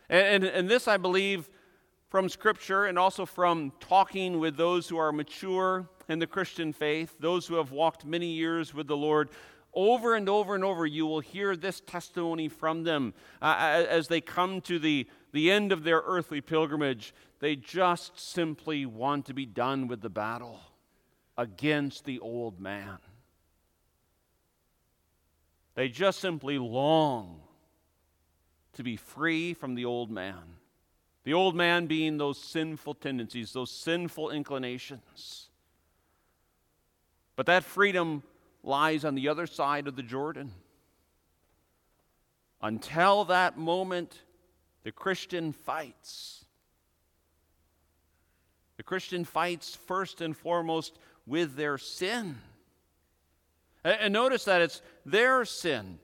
And, 0.09 0.45
and, 0.45 0.45
and 0.45 0.69
this, 0.69 0.89
I 0.89 0.97
believe, 0.97 1.49
from 2.09 2.29
Scripture 2.29 2.87
and 2.87 2.99
also 2.99 3.25
from 3.25 3.73
talking 3.79 4.41
with 4.41 4.57
those 4.57 4.89
who 4.89 4.97
are 4.97 5.13
mature 5.13 5.89
in 6.09 6.19
the 6.19 6.27
Christian 6.27 6.73
faith, 6.73 7.15
those 7.21 7.47
who 7.47 7.55
have 7.55 7.71
walked 7.71 8.05
many 8.05 8.27
years 8.27 8.75
with 8.75 8.89
the 8.89 8.97
Lord, 8.97 9.31
over 9.73 10.17
and 10.17 10.29
over 10.29 10.57
and 10.57 10.65
over, 10.65 10.85
you 10.85 11.07
will 11.07 11.21
hear 11.21 11.55
this 11.55 11.81
testimony 11.81 12.49
from 12.49 12.83
them 12.83 13.15
uh, 13.41 13.85
as 13.89 14.09
they 14.09 14.21
come 14.21 14.61
to 14.63 14.81
the, 14.81 15.07
the 15.33 15.51
end 15.51 15.73
of 15.73 15.85
their 15.85 16.03
earthly 16.05 16.41
pilgrimage. 16.41 17.15
They 17.39 17.57
just 17.57 18.19
simply 18.19 18.87
want 18.87 19.27
to 19.27 19.35
be 19.35 19.47
done 19.47 19.87
with 19.87 20.01
the 20.01 20.11
battle 20.11 20.61
against 21.37 22.05
the 22.05 22.19
old 22.19 22.61
man. 22.61 22.99
They 25.75 25.89
just 25.89 26.21
simply 26.21 26.59
long 26.59 27.41
to 28.75 28.83
be 28.83 28.97
free 28.97 29.55
from 29.55 29.75
the 29.75 29.85
old 29.85 30.11
man. 30.11 30.57
The 31.25 31.35
old 31.35 31.55
man 31.55 31.87
being 31.87 32.19
those 32.19 32.39
sinful 32.39 32.95
tendencies, 32.95 33.53
those 33.53 33.71
sinful 33.71 34.31
inclinations. 34.31 35.49
But 37.37 37.47
that 37.47 37.65
freedom 37.65 38.23
lies 38.63 39.05
on 39.05 39.15
the 39.15 39.29
other 39.29 39.47
side 39.47 39.87
of 39.87 39.97
the 39.97 40.03
Jordan. 40.03 40.53
Until 42.63 43.25
that 43.27 43.57
moment, 43.57 44.23
the 44.85 44.93
Christian 44.93 45.53
fights. 45.53 46.45
The 48.77 48.83
Christian 48.83 49.25
fights 49.25 49.75
first 49.75 50.21
and 50.21 50.37
foremost 50.37 50.99
with 51.27 51.57
their 51.57 51.79
sin. 51.79 52.39
And 53.85 54.13
notice 54.13 54.45
that 54.45 54.63
it's 54.63 54.83
their 55.05 55.45
sin. 55.45 55.99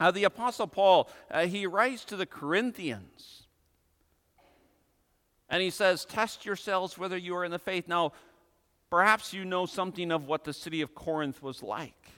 Uh, 0.00 0.10
the 0.10 0.24
Apostle 0.24 0.66
Paul, 0.66 1.10
uh, 1.30 1.46
he 1.46 1.66
writes 1.66 2.04
to 2.06 2.16
the 2.16 2.26
Corinthians. 2.26 3.44
And 5.48 5.62
he 5.62 5.70
says, 5.70 6.04
Test 6.04 6.44
yourselves 6.44 6.98
whether 6.98 7.16
you 7.16 7.36
are 7.36 7.44
in 7.44 7.50
the 7.50 7.58
faith. 7.58 7.88
Now, 7.88 8.12
Perhaps 8.92 9.32
you 9.32 9.46
know 9.46 9.64
something 9.64 10.12
of 10.12 10.26
what 10.26 10.44
the 10.44 10.52
city 10.52 10.82
of 10.82 10.94
Corinth 10.94 11.42
was 11.42 11.62
like. 11.62 12.10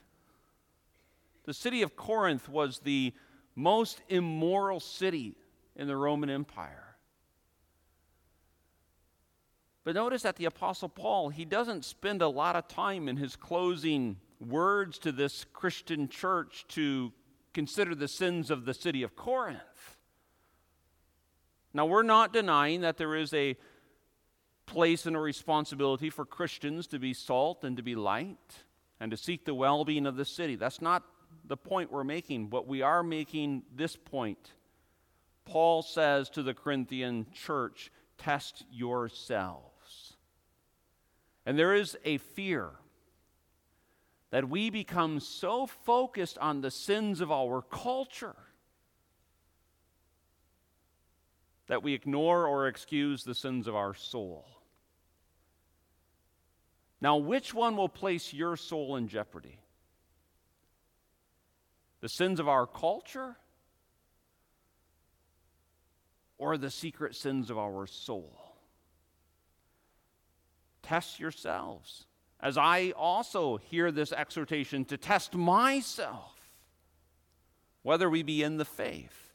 The 1.45 1.55
city 1.55 1.83
of 1.83 1.95
Corinth 1.95 2.49
was 2.49 2.81
the 2.81 3.13
most 3.55 4.03
immoral 4.09 4.81
city 4.81 5.37
in 5.77 5.87
the 5.87 5.97
Roman 5.97 6.31
Empire. 6.31 6.97
But 9.85 9.97
notice 9.97 10.23
that 10.23 10.37
the 10.37 10.47
Apostle 10.47 10.89
Paul, 10.89 11.29
he 11.29 11.45
doesn't 11.45 11.85
spend 11.85 12.23
a 12.23 12.29
lot 12.29 12.57
of 12.57 12.69
time 12.69 13.07
in 13.07 13.19
his 13.19 13.37
closing 13.37 14.17
words 14.41 14.99
to 15.01 15.13
this 15.13 15.45
Christian 15.53 16.09
church 16.09 16.65
to 16.69 17.13
consider 17.53 17.95
the 17.95 18.09
sins 18.09 18.51
of 18.51 18.65
the 18.65 18.75
city 18.75 19.03
of 19.03 19.15
Corinth. 19.15 19.97
Now, 21.75 21.87
we're 21.87 22.03
not 22.03 22.33
denying 22.33 22.81
that 22.81 22.97
there 22.97 23.15
is 23.15 23.35
a 23.35 23.57
place 24.67 25.05
and 25.07 25.17
a 25.17 25.21
responsibility 25.21 26.09
for 26.09 26.25
Christians 26.25 26.87
to 26.89 26.99
be 26.99 27.13
salt 27.13 27.65
and 27.65 27.77
to 27.77 27.83
be 27.83 27.95
light 27.95 28.65
and 29.01 29.11
to 29.11 29.17
seek 29.17 29.45
the 29.45 29.55
well 29.55 29.85
being 29.85 30.07
of 30.07 30.17
the 30.17 30.25
city. 30.25 30.57
That's 30.57 30.81
not 30.81 31.03
the 31.45 31.57
point 31.57 31.93
we're 31.93 32.05
making, 32.05 32.47
but 32.47 32.67
we 32.67 32.81
are 32.81 33.03
making 33.03 33.65
this 33.75 33.97
point 33.97 34.53
Paul 35.45 35.83
says 35.83 36.31
to 36.31 36.43
the 36.43 36.55
Corinthian 36.55 37.27
church, 37.33 37.91
test 38.19 38.65
yourselves. 38.71 40.17
And 41.47 41.59
there 41.59 41.75
is 41.75 41.97
a 42.05 42.19
fear 42.19 42.71
that 44.31 44.49
we 44.49 44.71
become 44.71 45.21
so 45.21 45.67
focused 45.67 46.39
on 46.39 46.61
the 46.61 46.71
sins 46.71 47.21
of 47.21 47.31
our 47.31 47.63
culture 47.63 48.37
that 51.67 51.83
we 51.83 51.95
ignore 51.95 52.47
or 52.47 52.67
excuse 52.67 53.23
the 53.23 53.35
sins 53.35 53.67
of 53.67 53.75
our 53.75 53.95
soul. 53.95 54.47
Now, 57.01 57.17
which 57.17 57.53
one 57.53 57.77
will 57.77 57.89
place 57.89 58.33
your 58.33 58.57
soul 58.57 58.97
in 58.97 59.09
jeopardy? 59.09 59.59
The 62.01 62.09
sins 62.09 62.41
of 62.41 62.49
our 62.49 62.67
culture 62.67 63.37
or 66.45 66.59
the 66.59 66.71
secret 66.71 67.15
sins 67.15 67.49
of 67.49 67.57
our 67.57 67.87
soul? 67.87 68.39
Test 70.83 71.19
yourselves. 71.19 72.05
As 72.39 72.59
I 72.59 72.91
also 72.91 73.57
hear 73.57 73.91
this 73.91 74.13
exhortation 74.13 74.85
to 74.87 74.99
test 74.99 75.35
myself, 75.35 76.51
whether 77.83 78.11
we 78.11 78.23
be 78.23 78.43
in 78.43 78.59
the 78.59 78.67
faith. 78.67 79.33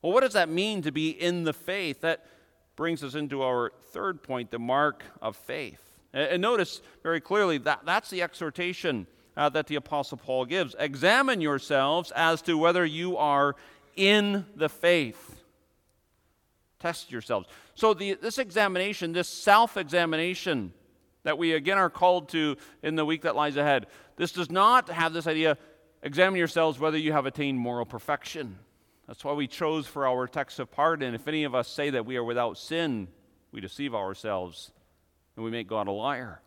Well, 0.00 0.12
what 0.12 0.20
does 0.20 0.34
that 0.34 0.48
mean 0.48 0.82
to 0.82 0.92
be 0.92 1.10
in 1.10 1.42
the 1.42 1.52
faith? 1.52 2.02
That 2.02 2.24
brings 2.76 3.02
us 3.02 3.16
into 3.16 3.42
our 3.42 3.72
third 3.90 4.22
point 4.22 4.52
the 4.52 4.60
mark 4.60 5.02
of 5.20 5.34
faith. 5.34 5.80
And 6.12 6.40
notice 6.40 6.82
very 7.02 7.20
clearly 7.20 7.58
that 7.58 7.80
that's 7.84 8.10
the 8.10 8.22
exhortation 8.22 9.08
uh, 9.36 9.48
that 9.48 9.66
the 9.66 9.74
Apostle 9.74 10.18
Paul 10.18 10.44
gives. 10.44 10.76
Examine 10.78 11.40
yourselves 11.40 12.12
as 12.12 12.42
to 12.42 12.56
whether 12.56 12.84
you 12.84 13.16
are 13.16 13.56
in 13.96 14.46
the 14.54 14.68
faith. 14.68 15.41
Test 16.82 17.12
yourselves. 17.12 17.46
So, 17.76 17.94
the, 17.94 18.14
this 18.14 18.38
examination, 18.38 19.12
this 19.12 19.28
self 19.28 19.76
examination 19.76 20.72
that 21.22 21.38
we 21.38 21.52
again 21.52 21.78
are 21.78 21.88
called 21.88 22.30
to 22.30 22.56
in 22.82 22.96
the 22.96 23.04
week 23.04 23.22
that 23.22 23.36
lies 23.36 23.56
ahead, 23.56 23.86
this 24.16 24.32
does 24.32 24.50
not 24.50 24.88
have 24.88 25.12
this 25.12 25.28
idea 25.28 25.56
examine 26.02 26.36
yourselves 26.36 26.80
whether 26.80 26.98
you 26.98 27.12
have 27.12 27.24
attained 27.24 27.56
moral 27.56 27.86
perfection. 27.86 28.58
That's 29.06 29.24
why 29.24 29.32
we 29.32 29.46
chose 29.46 29.86
for 29.86 30.08
our 30.08 30.26
text 30.26 30.58
of 30.58 30.72
pardon. 30.72 31.14
If 31.14 31.28
any 31.28 31.44
of 31.44 31.54
us 31.54 31.68
say 31.68 31.90
that 31.90 32.04
we 32.04 32.16
are 32.16 32.24
without 32.24 32.58
sin, 32.58 33.06
we 33.52 33.60
deceive 33.60 33.94
ourselves 33.94 34.72
and 35.36 35.44
we 35.44 35.52
make 35.52 35.68
God 35.68 35.86
a 35.86 35.92
liar. 35.92 36.40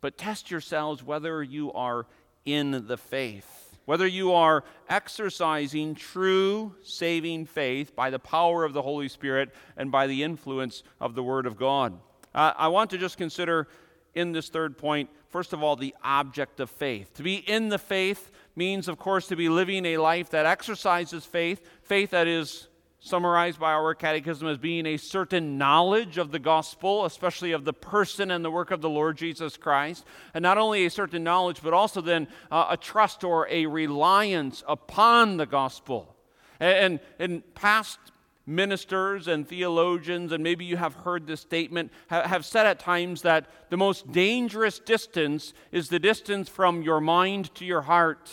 But 0.00 0.18
test 0.18 0.50
yourselves 0.50 1.04
whether 1.04 1.40
you 1.40 1.72
are 1.72 2.08
in 2.44 2.88
the 2.88 2.96
faith 2.96 3.71
whether 3.84 4.06
you 4.06 4.32
are 4.32 4.64
exercising 4.88 5.94
true 5.94 6.74
saving 6.82 7.46
faith 7.46 7.94
by 7.94 8.10
the 8.10 8.18
power 8.18 8.64
of 8.64 8.72
the 8.72 8.82
Holy 8.82 9.08
Spirit 9.08 9.50
and 9.76 9.90
by 9.90 10.06
the 10.06 10.22
influence 10.22 10.82
of 11.00 11.14
the 11.14 11.22
Word 11.22 11.46
of 11.46 11.56
God. 11.56 11.98
Uh, 12.34 12.52
I 12.56 12.68
want 12.68 12.90
to 12.90 12.98
just 12.98 13.18
consider 13.18 13.68
in 14.14 14.32
this 14.32 14.48
third 14.48 14.76
point, 14.78 15.10
first 15.28 15.52
of 15.52 15.62
all, 15.62 15.76
the 15.76 15.94
object 16.02 16.60
of 16.60 16.70
faith. 16.70 17.14
To 17.14 17.22
be 17.22 17.36
in 17.36 17.68
the 17.68 17.78
faith 17.78 18.30
means, 18.54 18.88
of 18.88 18.98
course, 18.98 19.26
to 19.28 19.36
be 19.36 19.48
living 19.48 19.86
a 19.86 19.96
life 19.96 20.30
that 20.30 20.46
exercises 20.46 21.24
faith, 21.24 21.66
faith 21.82 22.10
that 22.10 22.26
is 22.26 22.68
summarized 23.04 23.58
by 23.58 23.72
our 23.72 23.96
catechism 23.96 24.46
as 24.46 24.58
being 24.58 24.86
a 24.86 24.96
certain 24.96 25.58
knowledge 25.58 26.18
of 26.18 26.30
the 26.30 26.38
gospel, 26.38 27.04
especially 27.04 27.50
of 27.50 27.64
the 27.64 27.72
person 27.72 28.30
and 28.30 28.44
the 28.44 28.50
work 28.50 28.70
of 28.70 28.80
the 28.80 28.88
Lord 28.88 29.16
Jesus 29.16 29.56
Christ. 29.56 30.04
And 30.34 30.42
not 30.42 30.56
only 30.56 30.86
a 30.86 30.90
certain 30.90 31.24
knowledge, 31.24 31.60
but 31.64 31.74
also 31.74 32.00
then 32.00 32.28
uh, 32.52 32.66
a 32.70 32.76
trust 32.76 33.24
or 33.24 33.48
a 33.50 33.66
reliance 33.66 34.62
upon 34.68 35.36
the 35.36 35.46
gospel. 35.46 36.14
And, 36.60 37.00
in 37.18 37.42
past 37.56 37.98
ministers 38.46 39.26
and 39.26 39.48
theologians, 39.48 40.30
and 40.30 40.44
maybe 40.44 40.64
you 40.64 40.76
have 40.76 40.94
heard 40.94 41.26
this 41.26 41.40
statement, 41.40 41.90
have 42.08 42.44
said 42.44 42.66
at 42.66 42.78
times 42.78 43.22
that 43.22 43.50
the 43.68 43.76
most 43.76 44.12
dangerous 44.12 44.78
distance 44.78 45.54
is 45.72 45.88
the 45.88 45.98
distance 45.98 46.48
from 46.48 46.82
your 46.82 47.00
mind 47.00 47.52
to 47.56 47.64
your 47.64 47.82
heart. 47.82 48.30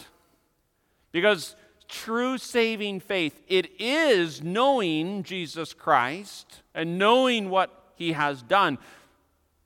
Because 1.11 1.55
true 1.89 2.37
saving 2.37 3.01
faith. 3.01 3.41
It 3.47 3.71
is 3.79 4.41
knowing 4.41 5.23
Jesus 5.23 5.73
Christ 5.73 6.61
and 6.73 6.97
knowing 6.97 7.49
what 7.49 7.93
he 7.95 8.13
has 8.13 8.41
done. 8.41 8.77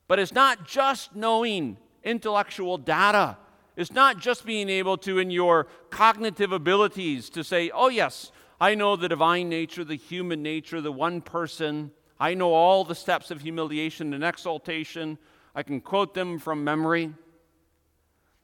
But 0.08 0.20
it's 0.20 0.34
not 0.34 0.66
just 0.66 1.16
knowing 1.16 1.78
intellectual 2.04 2.78
data. 2.78 3.38
It's 3.76 3.92
not 3.92 4.20
just 4.20 4.46
being 4.46 4.70
able 4.70 4.98
to, 5.00 5.20
in 5.20 5.32
your 5.32 5.68
cognitive 5.90 6.52
abilities, 6.52 7.30
to 7.32 7.44
say, 7.44 7.72
oh, 7.74 7.90
yes, 7.90 8.32
I 8.62 8.76
know 8.76 8.96
the 8.96 9.10
divine 9.10 9.50
nature, 9.50 9.84
the 9.84 9.96
human 9.96 10.42
nature, 10.44 10.82
the 10.82 10.92
one 10.92 11.22
person. 11.22 11.92
I 12.20 12.34
know 12.34 12.54
all 12.54 12.84
the 12.84 12.96
steps 12.96 13.32
of 13.32 13.42
humiliation 13.42 14.14
and 14.14 14.24
exaltation. 14.24 15.18
I 15.56 15.64
can 15.64 15.82
quote 15.82 16.14
them 16.14 16.40
from 16.40 16.64
memory. 16.64 17.14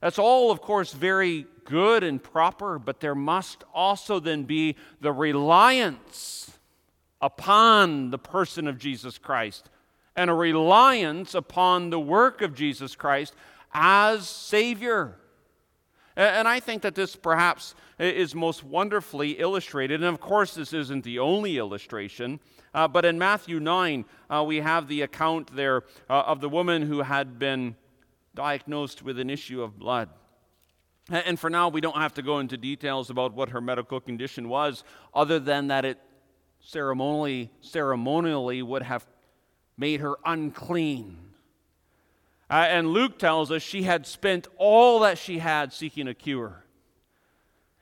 That's 0.01 0.19
all, 0.19 0.51
of 0.51 0.61
course, 0.61 0.93
very 0.93 1.45
good 1.65 2.03
and 2.03 2.21
proper, 2.21 2.79
but 2.79 2.99
there 2.99 3.15
must 3.15 3.63
also 3.73 4.19
then 4.19 4.43
be 4.43 4.75
the 5.01 5.11
reliance 5.11 6.51
upon 7.21 8.11
the 8.11 8.17
person 8.17 8.67
of 8.67 8.77
Jesus 8.77 9.17
Christ 9.17 9.69
and 10.15 10.29
a 10.29 10.33
reliance 10.33 11.35
upon 11.35 11.89
the 11.89 11.99
work 11.99 12.41
of 12.41 12.55
Jesus 12.55 12.95
Christ 12.95 13.35
as 13.73 14.27
Savior. 14.27 15.15
And 16.15 16.47
I 16.47 16.59
think 16.59 16.81
that 16.81 16.95
this 16.95 17.15
perhaps 17.15 17.75
is 17.97 18.35
most 18.35 18.63
wonderfully 18.63 19.31
illustrated. 19.31 20.01
And 20.01 20.13
of 20.13 20.19
course, 20.19 20.53
this 20.53 20.73
isn't 20.73 21.03
the 21.03 21.19
only 21.19 21.57
illustration. 21.57 22.39
Uh, 22.73 22.87
but 22.87 23.05
in 23.05 23.17
Matthew 23.17 23.59
9, 23.59 24.05
uh, 24.29 24.43
we 24.45 24.57
have 24.57 24.87
the 24.87 25.01
account 25.01 25.55
there 25.55 25.83
uh, 26.09 26.23
of 26.25 26.41
the 26.41 26.49
woman 26.49 26.81
who 26.81 27.01
had 27.01 27.39
been 27.39 27.75
diagnosed 28.39 29.03
with 29.03 29.19
an 29.19 29.29
issue 29.29 29.61
of 29.61 29.77
blood. 29.77 30.07
And 31.09 31.37
for 31.37 31.49
now, 31.49 31.67
we 31.67 31.81
don't 31.81 31.97
have 31.97 32.13
to 32.13 32.21
go 32.21 32.39
into 32.39 32.55
details 32.55 33.09
about 33.09 33.33
what 33.33 33.49
her 33.49 33.59
medical 33.59 33.99
condition 33.99 34.47
was, 34.47 34.85
other 35.13 35.39
than 35.39 35.67
that 35.67 35.83
it 35.83 35.99
ceremonially, 36.61 37.51
ceremonially 37.59 38.61
would 38.61 38.83
have 38.83 39.05
made 39.77 39.99
her 39.99 40.15
unclean. 40.25 41.17
Uh, 42.49 42.65
and 42.69 42.87
Luke 42.87 43.19
tells 43.19 43.51
us 43.51 43.61
she 43.61 43.83
had 43.83 44.07
spent 44.07 44.47
all 44.55 45.01
that 45.01 45.17
she 45.17 45.39
had 45.39 45.73
seeking 45.73 46.07
a 46.07 46.13
cure. 46.13 46.63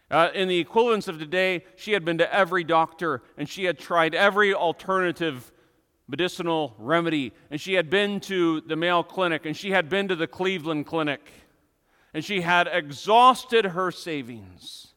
Uh, 0.09 0.29
in 0.33 0.47
the 0.47 0.57
equivalence 0.57 1.07
of 1.07 1.19
today, 1.19 1.65
she 1.75 1.91
had 1.91 2.03
been 2.03 2.17
to 2.17 2.33
every 2.33 2.63
doctor 2.63 3.21
and 3.37 3.47
she 3.47 3.65
had 3.65 3.77
tried 3.77 4.15
every 4.15 4.55
alternative 4.55 5.51
medicinal 6.07 6.75
remedy. 6.77 7.33
And 7.51 7.59
she 7.59 7.73
had 7.73 7.89
been 7.89 8.19
to 8.21 8.61
the 8.61 8.75
Mayo 8.75 9.03
Clinic 9.03 9.45
and 9.45 9.55
she 9.55 9.71
had 9.71 9.89
been 9.89 10.07
to 10.07 10.15
the 10.15 10.27
Cleveland 10.27 10.85
Clinic 10.85 11.21
and 12.13 12.23
she 12.23 12.41
had 12.41 12.67
exhausted 12.71 13.65
her 13.65 13.91
savings 13.91 14.87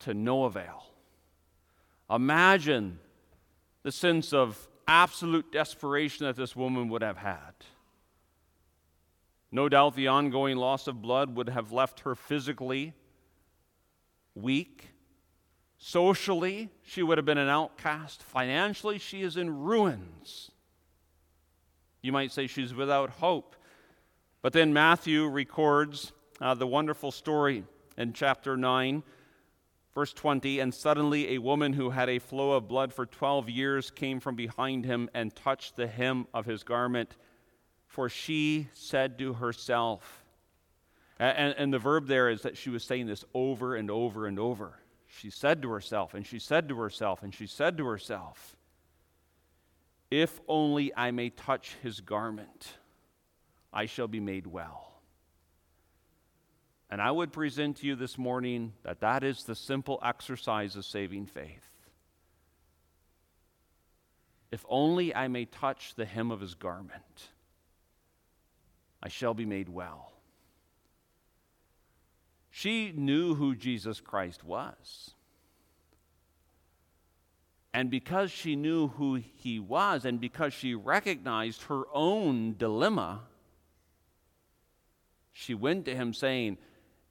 to 0.00 0.14
no 0.14 0.44
avail. 0.44 0.84
Imagine 2.10 2.98
the 3.82 3.92
sense 3.92 4.32
of 4.32 4.68
absolute 4.86 5.50
desperation 5.52 6.26
that 6.26 6.36
this 6.36 6.56
woman 6.56 6.88
would 6.88 7.02
have 7.02 7.16
had. 7.16 7.54
No 9.52 9.68
doubt 9.68 9.96
the 9.96 10.08
ongoing 10.08 10.56
loss 10.56 10.86
of 10.86 11.02
blood 11.02 11.34
would 11.36 11.48
have 11.48 11.72
left 11.72 12.00
her 12.00 12.14
physically 12.14 12.94
weak. 14.34 14.89
Socially, 15.82 16.68
she 16.82 17.02
would 17.02 17.16
have 17.16 17.24
been 17.24 17.38
an 17.38 17.48
outcast. 17.48 18.22
Financially, 18.22 18.98
she 18.98 19.22
is 19.22 19.38
in 19.38 19.62
ruins. 19.62 20.50
You 22.02 22.12
might 22.12 22.32
say 22.32 22.46
she's 22.46 22.74
without 22.74 23.08
hope. 23.08 23.56
But 24.42 24.52
then 24.52 24.74
Matthew 24.74 25.26
records 25.26 26.12
uh, 26.38 26.52
the 26.52 26.66
wonderful 26.66 27.10
story 27.10 27.64
in 27.96 28.12
chapter 28.12 28.58
9, 28.58 29.02
verse 29.94 30.12
20. 30.12 30.60
And 30.60 30.74
suddenly 30.74 31.30
a 31.30 31.38
woman 31.38 31.72
who 31.72 31.88
had 31.88 32.10
a 32.10 32.18
flow 32.18 32.52
of 32.52 32.68
blood 32.68 32.92
for 32.92 33.06
12 33.06 33.48
years 33.48 33.90
came 33.90 34.20
from 34.20 34.36
behind 34.36 34.84
him 34.84 35.08
and 35.14 35.34
touched 35.34 35.76
the 35.76 35.86
hem 35.86 36.26
of 36.34 36.44
his 36.44 36.62
garment. 36.62 37.16
For 37.86 38.10
she 38.10 38.68
said 38.74 39.18
to 39.18 39.32
herself, 39.32 40.26
and, 41.18 41.54
and 41.56 41.72
the 41.72 41.78
verb 41.78 42.06
there 42.06 42.28
is 42.28 42.42
that 42.42 42.58
she 42.58 42.68
was 42.68 42.84
saying 42.84 43.06
this 43.06 43.24
over 43.32 43.76
and 43.76 43.90
over 43.90 44.26
and 44.26 44.38
over. 44.38 44.79
She 45.18 45.30
said 45.30 45.62
to 45.62 45.70
herself, 45.70 46.14
and 46.14 46.26
she 46.26 46.38
said 46.38 46.68
to 46.68 46.78
herself, 46.78 47.22
and 47.22 47.34
she 47.34 47.46
said 47.46 47.76
to 47.78 47.86
herself, 47.86 48.56
If 50.10 50.40
only 50.48 50.94
I 50.94 51.10
may 51.10 51.30
touch 51.30 51.76
his 51.82 52.00
garment 52.00 52.74
I 53.72 53.86
shall 53.86 54.08
be 54.08 54.20
made 54.20 54.46
well. 54.46 54.86
And 56.90 57.00
I 57.00 57.10
would 57.10 57.32
present 57.32 57.76
to 57.78 57.86
you 57.86 57.94
this 57.94 58.18
morning 58.18 58.72
that 58.82 59.00
that 59.00 59.22
is 59.22 59.44
the 59.44 59.54
simple 59.54 60.00
exercise 60.02 60.74
of 60.74 60.84
saving 60.84 61.26
faith. 61.26 61.68
If 64.50 64.64
only 64.68 65.14
I 65.14 65.28
may 65.28 65.44
touch 65.44 65.94
the 65.94 66.04
hem 66.04 66.32
of 66.32 66.40
his 66.40 66.54
garment, 66.54 67.28
I 69.00 69.08
shall 69.08 69.34
be 69.34 69.44
made 69.46 69.68
well. 69.68 70.12
She 72.60 72.92
knew 72.94 73.36
who 73.36 73.54
Jesus 73.54 74.02
Christ 74.02 74.44
was. 74.44 75.12
And 77.72 77.90
because 77.90 78.30
she 78.30 78.54
knew 78.54 78.88
who 78.88 79.14
he 79.14 79.58
was, 79.58 80.04
and 80.04 80.20
because 80.20 80.52
she 80.52 80.74
recognized 80.74 81.62
her 81.62 81.84
own 81.90 82.56
dilemma, 82.58 83.20
she 85.32 85.54
went 85.54 85.86
to 85.86 85.96
him 85.96 86.12
saying, 86.12 86.58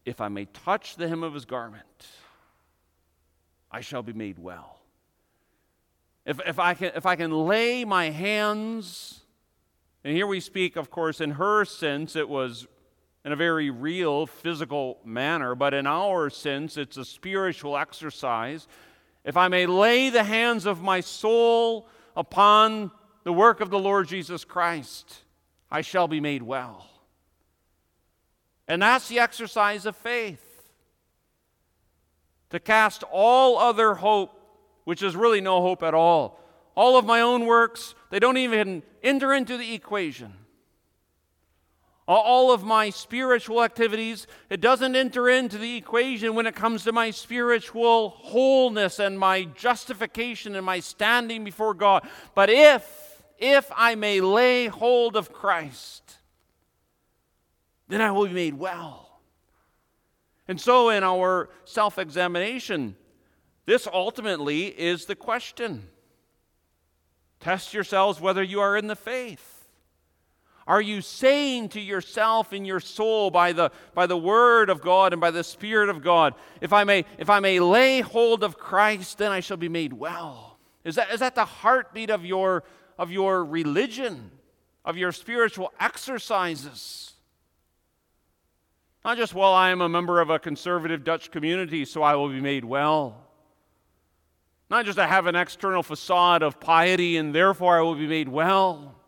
If 0.06 0.22
I 0.22 0.28
may 0.28 0.46
touch 0.46 0.98
the 0.98 1.08
hem 1.08 1.24
of 1.24 1.34
his 1.34 1.46
garment, 1.46 2.06
I 3.72 3.82
shall 3.82 4.04
be 4.04 4.14
made 4.14 4.38
well. 4.38 4.82
If, 6.28 6.40
if, 6.46 6.60
I, 6.60 6.76
can, 6.76 6.92
if 6.94 7.08
I 7.08 7.16
can 7.16 7.32
lay 7.32 7.86
my 7.86 8.12
hands, 8.12 9.22
and 10.04 10.16
here 10.16 10.28
we 10.28 10.42
speak, 10.42 10.76
of 10.76 10.92
course, 10.92 11.20
in 11.20 11.32
her 11.32 11.66
sense, 11.66 12.16
it 12.16 12.30
was 12.30 12.68
in 13.26 13.32
a 13.32 13.36
very 13.36 13.70
real 13.70 14.26
physical 14.26 14.98
manner, 15.04 15.56
but 15.56 15.74
in 15.74 15.86
our 15.86 16.30
sense, 16.30 16.78
it's 16.78 16.98
a 16.98 17.06
spiritual 17.06 17.78
exercise. 17.78 18.68
If 19.26 19.36
I 19.36 19.48
may 19.50 19.66
lay 19.66 20.10
the 20.10 20.24
hands 20.24 20.66
of 20.66 20.82
my 20.82 21.02
soul 21.02 21.88
upon 22.16 22.92
the 23.24 23.34
work 23.34 23.60
of 23.60 23.70
the 23.70 23.80
Lord 23.80 24.08
Jesus 24.08 24.46
Christ, 24.46 25.24
I 25.70 25.82
shall 25.82 26.08
be 26.08 26.20
made 26.20 26.42
well. 26.42 26.88
And 28.68 28.82
that's 28.82 29.08
the 29.08 29.20
exercise 29.20 29.86
of 29.86 29.96
faith. 29.96 30.46
To 32.52 32.60
cast 32.60 33.04
all 33.12 33.58
other 33.58 33.96
hope, 33.96 34.40
which 34.86 35.04
is 35.04 35.16
really 35.16 35.42
no 35.42 35.62
hope 35.62 35.84
at 35.84 35.94
all, 35.94 36.40
all 36.76 36.98
of 36.98 37.06
my 37.06 37.22
own 37.22 37.46
works, 37.46 37.94
they 38.10 38.20
don't 38.20 38.38
even 38.38 38.82
enter 39.04 39.34
into 39.34 39.58
the 39.58 39.74
equation. 39.74 40.34
All 42.10 42.52
of 42.52 42.64
my 42.64 42.90
spiritual 42.90 43.64
activities, 43.64 44.26
it 44.50 44.62
doesn't 44.62 44.96
enter 44.96 45.30
into 45.30 45.60
the 45.60 45.78
equation 45.78 46.34
when 46.34 46.48
it 46.48 46.56
comes 46.56 46.84
to 46.86 46.92
my 46.92 47.12
spiritual 47.12 48.10
wholeness 48.10 48.98
and 48.98 49.20
my 49.20 49.44
justification 49.44 50.56
and 50.56 50.66
my 50.66 50.80
standing 50.80 51.44
before 51.44 51.76
God. 51.76 52.10
But 52.34 52.50
if, 52.50 53.22
if 53.38 53.72
I 53.78 53.94
may 53.94 54.22
lay 54.22 54.66
hold 54.66 55.16
of 55.16 55.32
Christ, 55.32 56.18
then 57.90 58.02
I 58.02 58.10
will 58.10 58.26
be 58.26 58.34
made 58.34 58.56
well. 58.56 59.20
And 60.48 60.60
so, 60.60 60.90
in 60.90 61.04
our 61.04 61.52
self 61.64 62.00
examination, 62.00 62.96
this 63.68 63.86
ultimately 63.86 64.66
is 64.66 65.06
the 65.06 65.16
question. 65.16 65.90
Test 67.40 67.72
yourselves 67.72 68.20
whether 68.20 68.42
you 68.42 68.62
are 68.62 68.76
in 68.76 68.88
the 68.88 68.96
faith. 68.96 69.59
Are 70.70 70.80
you 70.80 71.02
saying 71.02 71.70
to 71.70 71.82
yourself 71.82 72.54
in 72.54 72.64
your 72.64 72.80
soul 72.80 73.32
by 73.32 73.54
the, 73.54 73.72
by 73.96 74.06
the 74.06 74.16
word 74.16 74.70
of 74.70 74.82
God 74.82 75.14
and 75.14 75.20
by 75.20 75.32
the 75.32 75.44
Spirit 75.44 75.90
of 75.90 76.04
God, 76.04 76.36
if 76.62 76.72
I, 76.72 76.84
may, 76.84 77.06
if 77.18 77.28
I 77.28 77.40
may 77.40 77.60
lay 77.60 78.02
hold 78.02 78.44
of 78.44 78.60
Christ, 78.60 79.18
then 79.18 79.32
I 79.32 79.40
shall 79.40 79.58
be 79.58 79.68
made 79.68 79.94
well? 79.94 80.60
Is 80.84 80.94
that, 80.94 81.10
is 81.10 81.22
that 81.22 81.34
the 81.34 81.44
heartbeat 81.44 82.12
of 82.12 82.24
your, 82.24 82.64
of 83.00 83.12
your 83.12 83.44
religion, 83.44 84.30
of 84.86 84.96
your 84.96 85.12
spiritual 85.12 85.74
exercises? 85.80 87.14
Not 89.04 89.18
just, 89.18 89.34
well, 89.34 89.56
I 89.56 89.72
am 89.72 89.82
a 89.82 89.90
member 89.90 90.22
of 90.22 90.30
a 90.30 90.38
conservative 90.38 91.04
Dutch 91.04 91.32
community, 91.32 91.84
so 91.84 92.04
I 92.04 92.14
will 92.14 92.30
be 92.30 92.42
made 92.42 92.64
well. 92.64 93.28
Not 94.70 94.86
just 94.86 95.00
I 95.00 95.08
have 95.08 95.26
an 95.26 95.36
external 95.36 95.82
facade 95.82 96.44
of 96.44 96.60
piety 96.60 97.18
and 97.18 97.34
therefore 97.34 97.80
I 97.80 97.82
will 97.82 97.96
be 97.96 98.06
made 98.06 98.30
well. 98.30 98.99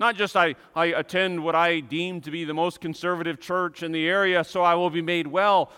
Not 0.00 0.16
just 0.16 0.36
I, 0.36 0.56
I 0.74 0.86
attend 0.86 1.42
what 1.44 1.54
I 1.54 1.80
deem 1.80 2.20
to 2.22 2.30
be 2.30 2.44
the 2.44 2.54
most 2.54 2.80
conservative 2.80 3.40
church 3.40 3.82
in 3.82 3.92
the 3.92 4.08
area, 4.08 4.42
so 4.42 4.62
I 4.62 4.74
will 4.74 4.90
be 4.90 5.02
made 5.02 5.26
well. 5.26 5.70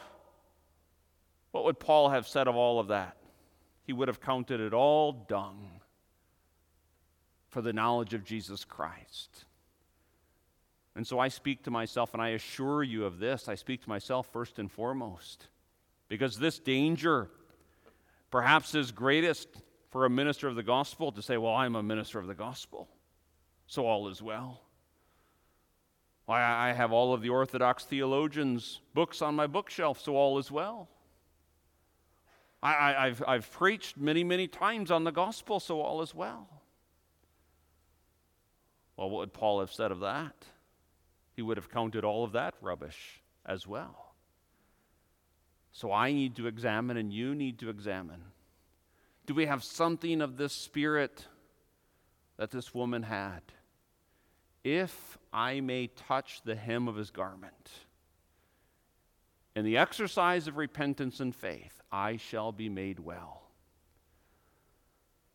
What 1.50 1.64
would 1.64 1.78
Paul 1.78 2.10
have 2.10 2.26
said 2.26 2.48
of 2.48 2.56
all 2.56 2.80
of 2.80 2.88
that? 2.88 3.16
He 3.84 3.92
would 3.92 4.08
have 4.08 4.20
counted 4.20 4.60
it 4.60 4.72
all 4.72 5.12
dung 5.12 5.80
for 7.48 7.60
the 7.62 7.72
knowledge 7.72 8.14
of 8.14 8.24
Jesus 8.24 8.64
Christ. 8.64 9.44
And 10.94 11.06
so 11.06 11.18
I 11.18 11.28
speak 11.28 11.62
to 11.64 11.70
myself, 11.70 12.14
and 12.14 12.22
I 12.22 12.30
assure 12.30 12.82
you 12.82 13.04
of 13.04 13.18
this 13.18 13.48
I 13.48 13.54
speak 13.54 13.82
to 13.82 13.88
myself 13.88 14.28
first 14.32 14.58
and 14.58 14.72
foremost. 14.72 15.46
Because 16.08 16.38
this 16.38 16.58
danger 16.58 17.28
perhaps 18.30 18.74
is 18.74 18.92
greatest 18.92 19.48
for 19.90 20.04
a 20.04 20.10
minister 20.10 20.48
of 20.48 20.56
the 20.56 20.62
gospel 20.62 21.12
to 21.12 21.22
say, 21.22 21.36
Well, 21.36 21.54
I'm 21.54 21.76
a 21.76 21.82
minister 21.82 22.18
of 22.18 22.26
the 22.26 22.34
gospel, 22.34 22.88
so 23.66 23.86
all 23.86 24.08
is 24.08 24.22
well. 24.22 24.60
Why, 26.26 26.42
I 26.42 26.72
have 26.72 26.92
all 26.92 27.14
of 27.14 27.22
the 27.22 27.28
Orthodox 27.28 27.84
theologians' 27.84 28.80
books 28.94 29.22
on 29.22 29.36
my 29.36 29.46
bookshelf, 29.46 30.00
so 30.00 30.16
all 30.16 30.38
is 30.38 30.50
well. 30.50 30.88
I, 32.62 33.06
have 33.06 33.22
I've 33.28 33.52
preached 33.52 33.96
many, 33.96 34.24
many 34.24 34.48
times 34.48 34.90
on 34.90 35.04
the 35.04 35.12
gospel, 35.12 35.60
so 35.60 35.80
all 35.80 36.02
is 36.02 36.14
well. 36.14 36.48
Well, 38.96 39.08
what 39.08 39.20
would 39.20 39.32
Paul 39.32 39.60
have 39.60 39.72
said 39.72 39.92
of 39.92 40.00
that? 40.00 40.34
he 41.36 41.42
would 41.42 41.58
have 41.58 41.70
counted 41.70 42.02
all 42.02 42.24
of 42.24 42.32
that 42.32 42.54
rubbish 42.62 43.20
as 43.44 43.66
well. 43.66 44.14
So 45.70 45.92
I 45.92 46.12
need 46.12 46.34
to 46.36 46.46
examine, 46.46 46.96
and 46.96 47.12
you 47.12 47.34
need 47.34 47.58
to 47.58 47.68
examine. 47.68 48.24
Do 49.26 49.34
we 49.34 49.44
have 49.44 49.62
something 49.62 50.22
of 50.22 50.38
this 50.38 50.54
spirit 50.54 51.26
that 52.38 52.50
this 52.50 52.74
woman 52.74 53.02
had? 53.02 53.42
If 54.66 55.16
I 55.32 55.60
may 55.60 55.86
touch 55.86 56.42
the 56.42 56.56
hem 56.56 56.88
of 56.88 56.96
his 56.96 57.12
garment, 57.12 57.70
in 59.54 59.64
the 59.64 59.76
exercise 59.76 60.48
of 60.48 60.56
repentance 60.56 61.20
and 61.20 61.32
faith, 61.32 61.80
I 61.92 62.16
shall 62.16 62.50
be 62.50 62.68
made 62.68 62.98
well. 62.98 63.44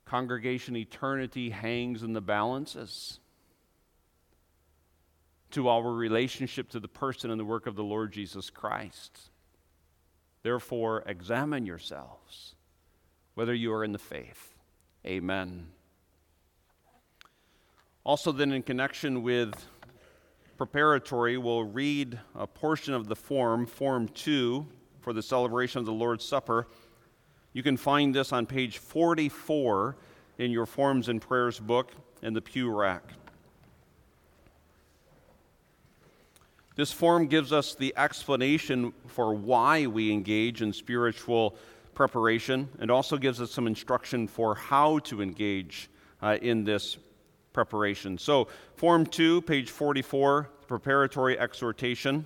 Congregation 0.04 0.76
eternity 0.76 1.50
hangs 1.50 2.04
in 2.04 2.12
the 2.12 2.20
balances 2.20 3.22
to 5.52 5.70
our 5.70 5.94
relationship 5.94 6.68
to 6.72 6.82
the 6.82 6.90
person 6.90 7.32
and 7.32 7.40
the 7.40 7.46
work 7.46 7.68
of 7.68 7.78
the 7.78 7.86
Lord 7.86 8.12
Jesus 8.12 8.50
Christ. 8.50 9.18
Therefore, 10.44 11.04
examine 11.06 11.66
yourselves 11.66 12.56
whether 13.36 13.54
you 13.54 13.72
are 13.72 13.86
in 13.86 13.94
the 13.94 13.98
faith. 13.98 14.56
Amen. 15.06 15.68
Also, 18.04 18.32
then, 18.32 18.52
in 18.52 18.64
connection 18.64 19.22
with 19.22 19.54
preparatory, 20.58 21.38
we'll 21.38 21.64
read 21.64 22.20
a 22.34 22.48
portion 22.48 22.96
of 22.96 23.08
the 23.08 23.16
form, 23.16 23.68
Form 23.68 24.08
2, 24.08 24.66
for 25.02 25.14
the 25.14 25.22
celebration 25.22 25.80
of 25.80 25.86
the 25.86 25.94
Lord's 25.94 26.26
Supper. 26.26 26.68
You 27.54 27.62
can 27.62 27.78
find 27.78 28.16
this 28.16 28.34
on 28.34 28.48
page 28.48 28.80
44 28.80 29.96
in 30.40 30.50
your 30.50 30.66
Forms 30.66 31.10
and 31.10 31.22
Prayers 31.22 31.60
book 31.60 31.92
in 32.24 32.34
the 32.34 32.42
pew 32.42 32.74
rack. 32.74 33.04
This 36.76 36.92
form 36.92 37.28
gives 37.28 37.54
us 37.54 37.76
the 37.76 37.94
explanation 37.98 38.94
for 39.06 39.36
why 39.36 39.86
we 39.86 40.12
engage 40.12 40.64
in 40.64 40.74
spiritual 40.74 41.56
preparation 41.94 42.70
and 42.80 42.90
also 42.90 43.18
gives 43.18 43.42
us 43.42 43.52
some 43.52 43.68
instruction 43.68 44.28
for 44.28 44.56
how 44.56 44.98
to 45.00 45.22
engage 45.22 45.90
uh, 46.24 46.38
in 46.42 46.64
this 46.64 46.98
preparation. 47.54 48.18
So, 48.18 48.48
Form 48.76 49.06
2, 49.06 49.42
page 49.42 49.70
44, 49.70 50.50
preparatory 50.68 51.38
exhortation. 51.38 52.26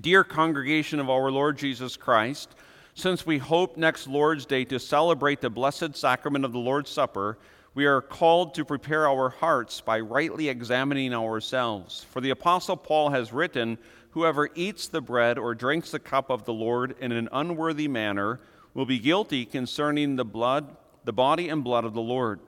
Dear 0.00 0.24
congregation 0.24 1.00
of 1.00 1.10
our 1.10 1.30
Lord 1.30 1.58
Jesus 1.58 1.96
Christ, 1.96 2.54
since 2.94 3.26
we 3.26 3.38
hope 3.38 3.76
next 3.76 4.06
Lord's 4.06 4.46
Day 4.46 4.64
to 4.66 4.78
celebrate 4.78 5.40
the 5.40 5.50
blessed 5.50 5.96
sacrament 5.96 6.44
of 6.44 6.52
the 6.52 6.58
Lord's 6.58 6.90
Supper, 6.90 7.38
we 7.74 7.86
are 7.86 8.02
called 8.02 8.54
to 8.54 8.64
prepare 8.64 9.08
our 9.08 9.30
hearts 9.30 9.80
by 9.80 10.00
rightly 10.00 10.48
examining 10.48 11.14
ourselves. 11.14 12.04
For 12.10 12.20
the 12.20 12.30
Apostle 12.30 12.76
Paul 12.76 13.10
has 13.10 13.32
written, 13.32 13.78
Whoever 14.10 14.50
eats 14.54 14.88
the 14.88 15.00
bread 15.00 15.38
or 15.38 15.54
drinks 15.54 15.90
the 15.90 15.98
cup 15.98 16.28
of 16.28 16.44
the 16.44 16.52
Lord 16.52 16.94
in 17.00 17.12
an 17.12 17.30
unworthy 17.32 17.88
manner 17.88 18.40
will 18.74 18.84
be 18.84 18.98
guilty 18.98 19.46
concerning 19.46 20.16
the 20.16 20.24
blood, 20.24 20.76
the 21.04 21.14
body 21.14 21.48
and 21.48 21.64
blood 21.64 21.86
of 21.86 21.94
the 21.94 22.02
Lord. 22.02 22.40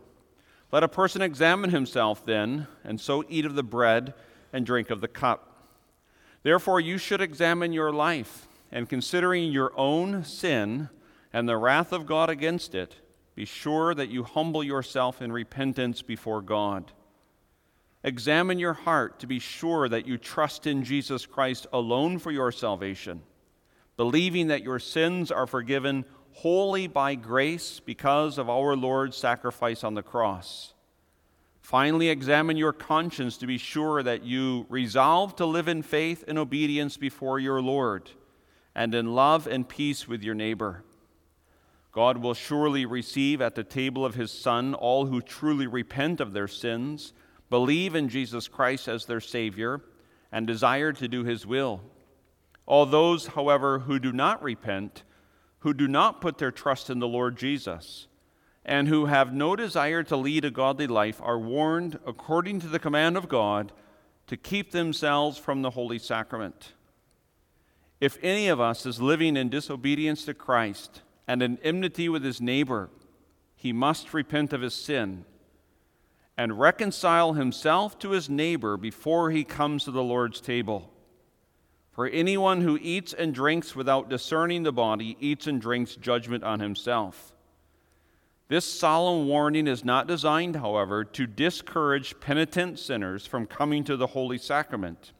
Let 0.74 0.82
a 0.82 0.88
person 0.88 1.22
examine 1.22 1.70
himself 1.70 2.26
then, 2.26 2.66
and 2.82 3.00
so 3.00 3.24
eat 3.28 3.44
of 3.44 3.54
the 3.54 3.62
bread 3.62 4.12
and 4.52 4.66
drink 4.66 4.90
of 4.90 5.00
the 5.00 5.06
cup. 5.06 5.68
Therefore, 6.42 6.80
you 6.80 6.98
should 6.98 7.20
examine 7.20 7.72
your 7.72 7.92
life, 7.92 8.48
and 8.72 8.88
considering 8.88 9.52
your 9.52 9.70
own 9.76 10.24
sin 10.24 10.88
and 11.32 11.48
the 11.48 11.58
wrath 11.58 11.92
of 11.92 12.06
God 12.06 12.28
against 12.28 12.74
it, 12.74 12.96
be 13.36 13.44
sure 13.44 13.94
that 13.94 14.08
you 14.08 14.24
humble 14.24 14.64
yourself 14.64 15.22
in 15.22 15.30
repentance 15.30 16.02
before 16.02 16.42
God. 16.42 16.90
Examine 18.02 18.58
your 18.58 18.74
heart 18.74 19.20
to 19.20 19.28
be 19.28 19.38
sure 19.38 19.88
that 19.88 20.08
you 20.08 20.18
trust 20.18 20.66
in 20.66 20.82
Jesus 20.82 21.24
Christ 21.24 21.68
alone 21.72 22.18
for 22.18 22.32
your 22.32 22.50
salvation, 22.50 23.22
believing 23.96 24.48
that 24.48 24.64
your 24.64 24.80
sins 24.80 25.30
are 25.30 25.46
forgiven 25.46 26.04
wholly 26.34 26.86
by 26.86 27.14
grace 27.14 27.80
because 27.80 28.38
of 28.38 28.50
our 28.50 28.76
Lord's 28.76 29.16
sacrifice 29.16 29.84
on 29.84 29.94
the 29.94 30.02
cross. 30.02 30.74
Finally, 31.60 32.10
examine 32.10 32.56
your 32.56 32.72
conscience 32.72 33.38
to 33.38 33.46
be 33.46 33.56
sure 33.56 34.02
that 34.02 34.24
you 34.24 34.66
resolve 34.68 35.34
to 35.36 35.46
live 35.46 35.68
in 35.68 35.80
faith 35.80 36.22
and 36.28 36.38
obedience 36.38 36.96
before 36.96 37.38
your 37.38 37.62
Lord, 37.62 38.10
and 38.74 38.94
in 38.94 39.14
love 39.14 39.46
and 39.46 39.66
peace 39.66 40.06
with 40.06 40.22
your 40.22 40.34
neighbor. 40.34 40.84
God 41.92 42.18
will 42.18 42.34
surely 42.34 42.84
receive 42.84 43.40
at 43.40 43.54
the 43.54 43.64
table 43.64 44.04
of 44.04 44.16
his 44.16 44.32
Son 44.32 44.74
all 44.74 45.06
who 45.06 45.22
truly 45.22 45.68
repent 45.68 46.20
of 46.20 46.32
their 46.32 46.48
sins, 46.48 47.12
believe 47.48 47.94
in 47.94 48.08
Jesus 48.08 48.48
Christ 48.48 48.88
as 48.88 49.06
their 49.06 49.20
Savior, 49.20 49.80
and 50.32 50.46
desire 50.46 50.92
to 50.92 51.06
do 51.06 51.22
his 51.22 51.46
will. 51.46 51.80
All 52.66 52.84
those, 52.84 53.28
however, 53.28 53.78
who 53.78 54.00
do 54.00 54.12
not 54.12 54.42
repent, 54.42 55.04
who 55.64 55.72
do 55.72 55.88
not 55.88 56.20
put 56.20 56.36
their 56.36 56.50
trust 56.50 56.90
in 56.90 56.98
the 56.98 57.08
Lord 57.08 57.38
Jesus, 57.38 58.06
and 58.66 58.86
who 58.86 59.06
have 59.06 59.32
no 59.32 59.56
desire 59.56 60.02
to 60.02 60.14
lead 60.14 60.44
a 60.44 60.50
godly 60.50 60.86
life 60.86 61.22
are 61.22 61.38
warned, 61.38 61.98
according 62.06 62.60
to 62.60 62.66
the 62.66 62.78
command 62.78 63.16
of 63.16 63.30
God, 63.30 63.72
to 64.26 64.36
keep 64.36 64.72
themselves 64.72 65.38
from 65.38 65.62
the 65.62 65.70
holy 65.70 65.98
sacrament. 65.98 66.74
If 67.98 68.18
any 68.22 68.48
of 68.48 68.60
us 68.60 68.84
is 68.84 69.00
living 69.00 69.38
in 69.38 69.48
disobedience 69.48 70.26
to 70.26 70.34
Christ, 70.34 71.00
and 71.26 71.42
in 71.42 71.58
enmity 71.62 72.10
with 72.10 72.24
his 72.24 72.42
neighbor, 72.42 72.90
he 73.56 73.72
must 73.72 74.12
repent 74.12 74.52
of 74.52 74.60
his 74.60 74.74
sin 74.74 75.24
and 76.36 76.60
reconcile 76.60 77.32
himself 77.32 77.98
to 78.00 78.10
his 78.10 78.28
neighbor 78.28 78.76
before 78.76 79.30
he 79.30 79.44
comes 79.44 79.84
to 79.84 79.90
the 79.90 80.02
Lord's 80.02 80.42
table. 80.42 80.90
For 81.94 82.08
anyone 82.08 82.60
who 82.60 82.78
eats 82.82 83.12
and 83.12 83.32
drinks 83.32 83.74
without 83.74 84.10
discerning 84.10 84.62
the 84.62 84.72
body 84.72 85.16
eats 85.20 85.46
and 85.46 85.60
drinks 85.60 85.96
judgment 85.96 86.44
on 86.44 86.60
himself. 86.60 87.32
This 88.48 88.64
solemn 88.64 89.26
warning 89.26 89.66
is 89.66 89.84
not 89.84 90.06
designed, 90.06 90.56
however, 90.56 91.04
to 91.04 91.26
discourage 91.26 92.20
penitent 92.20 92.78
sinners 92.78 93.26
from 93.26 93.46
coming 93.46 93.84
to 93.84 93.96
the 93.96 94.08
Holy 94.08 94.36
Sacrament. 94.36 95.12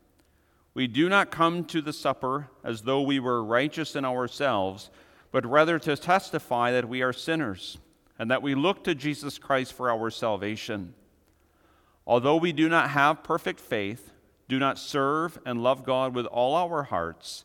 We 0.74 0.88
do 0.88 1.08
not 1.08 1.30
come 1.30 1.64
to 1.66 1.80
the 1.80 1.92
supper 1.92 2.50
as 2.62 2.82
though 2.82 3.00
we 3.02 3.20
were 3.20 3.42
righteous 3.42 3.96
in 3.96 4.04
ourselves 4.04 4.90
but 5.34 5.44
rather 5.44 5.80
to 5.80 5.96
testify 5.96 6.70
that 6.70 6.88
we 6.88 7.02
are 7.02 7.12
sinners 7.12 7.78
and 8.20 8.30
that 8.30 8.40
we 8.40 8.54
look 8.54 8.84
to 8.84 8.94
Jesus 8.94 9.36
Christ 9.36 9.72
for 9.72 9.90
our 9.90 10.08
salvation. 10.08 10.94
Although 12.06 12.36
we 12.36 12.52
do 12.52 12.68
not 12.68 12.90
have 12.90 13.24
perfect 13.24 13.58
faith, 13.58 14.12
do 14.48 14.58
not 14.58 14.78
serve 14.78 15.38
and 15.46 15.62
love 15.62 15.84
God 15.84 16.14
with 16.14 16.26
all 16.26 16.54
our 16.54 16.84
hearts, 16.84 17.44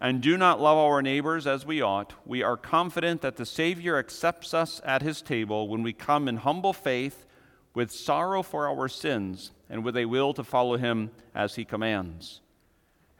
and 0.00 0.22
do 0.22 0.38
not 0.38 0.60
love 0.60 0.78
our 0.78 1.02
neighbors 1.02 1.46
as 1.46 1.66
we 1.66 1.82
ought, 1.82 2.14
we 2.24 2.42
are 2.42 2.56
confident 2.56 3.20
that 3.20 3.36
the 3.36 3.44
Savior 3.44 3.98
accepts 3.98 4.54
us 4.54 4.80
at 4.84 5.02
his 5.02 5.20
table 5.20 5.68
when 5.68 5.82
we 5.82 5.92
come 5.92 6.26
in 6.26 6.38
humble 6.38 6.72
faith, 6.72 7.26
with 7.74 7.92
sorrow 7.92 8.42
for 8.42 8.66
our 8.66 8.88
sins, 8.88 9.52
and 9.68 9.84
with 9.84 9.96
a 9.96 10.06
will 10.06 10.32
to 10.34 10.42
follow 10.42 10.76
him 10.76 11.10
as 11.34 11.56
he 11.56 11.64
commands. 11.64 12.40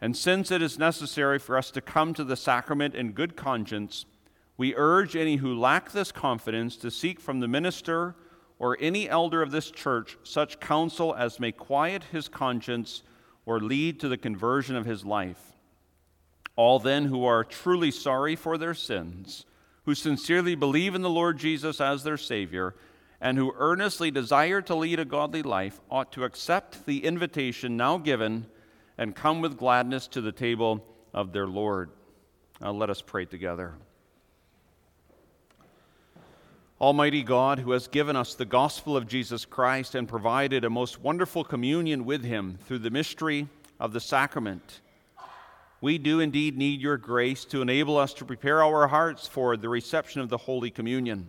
And 0.01 0.17
since 0.17 0.51
it 0.51 0.63
is 0.63 0.79
necessary 0.79 1.39
for 1.39 1.59
us 1.59 1.71
to 1.73 1.83
come 1.83 2.15
to 2.15 2.25
the 2.25 2.37
sacrament 2.37 2.95
in 2.95 3.13
good 3.13 3.37
conscience, 3.37 4.07
we 4.57 4.75
urge 4.75 5.15
any 5.15 5.37
who 5.37 5.59
lack 5.59 5.93
this 5.93 6.11
confidence 6.11 6.77
to 6.77 6.91
seek 6.91 7.21
from 7.21 7.41
the 7.41 7.49
minister 7.49 8.15
or 8.61 8.77
any 8.79 9.09
elder 9.09 9.43
of 9.43 9.51
this 9.51 9.71
church 9.71 10.17
such 10.23 10.61
counsel 10.61 11.15
as 11.17 11.41
may 11.41 11.51
quiet 11.51 12.05
his 12.13 12.29
conscience 12.29 13.03
or 13.47 13.59
lead 13.59 13.99
to 13.99 14.09
the 14.09 14.19
conversion 14.19 14.77
of 14.77 14.85
his 14.85 15.05
life. 15.05 15.57
All 16.55 16.79
then 16.79 17.07
who 17.07 17.25
are 17.25 17.43
truly 17.43 17.91
sorry 17.91 18.37
for 18.37 18.59
their 18.59 18.75
sins, 18.75 19.47
who 19.87 19.95
sincerely 19.95 20.55
believe 20.55 20.95
in 20.95 21.01
the 21.01 21.09
Lord 21.09 21.39
Jesus 21.39 21.81
as 21.81 22.05
their 22.05 22.19
Savior, 22.19 22.77
and 23.19 23.39
who 23.39 23.55
earnestly 23.57 24.11
desire 24.11 24.61
to 24.61 24.75
lead 24.75 25.01
a 25.01 25.07
godly 25.07 25.43
life 25.43 25.81
ought 25.91 26.13
to 26.13 26.25
accept 26.25 26.85
the 26.85 27.05
invitation 27.05 27.79
now 27.79 27.97
given 27.97 28.47
and 28.99 29.17
come 29.17 29.41
with 29.41 29.57
gladness 29.57 30.07
to 30.09 30.21
the 30.21 30.33
table 30.33 30.85
of 31.15 31.33
their 31.33 31.47
Lord. 31.47 31.91
Now 32.61 32.73
let 32.73 32.91
us 32.91 33.01
pray 33.01 33.25
together. 33.25 33.75
Almighty 36.81 37.23
God, 37.23 37.59
who 37.59 37.73
has 37.73 37.89
given 37.89 38.17
us 38.17 38.35
the 38.35 38.47
gospel 38.47 38.97
of 38.97 39.07
Jesus 39.07 39.45
Christ 39.45 39.95
and 39.95 40.09
provided 40.09 40.65
a 40.65 40.71
most 40.71 40.99
wonderful 40.99 41.45
communion 41.45 42.07
with 42.07 42.25
him 42.25 42.57
through 42.65 42.79
the 42.79 42.89
mystery 42.89 43.49
of 43.79 43.93
the 43.93 44.01
sacrament, 44.01 44.81
we 45.83 45.99
do 45.99 46.21
indeed 46.21 46.57
need 46.57 46.81
your 46.81 46.97
grace 46.97 47.45
to 47.47 47.61
enable 47.61 47.99
us 47.99 48.15
to 48.15 48.25
prepare 48.25 48.63
our 48.63 48.89
hearts 48.89 49.27
for 49.27 49.59
the 49.59 49.69
reception 49.69 50.23
of 50.23 50.31
the 50.31 50.39
Holy 50.39 50.71
Communion. 50.71 51.29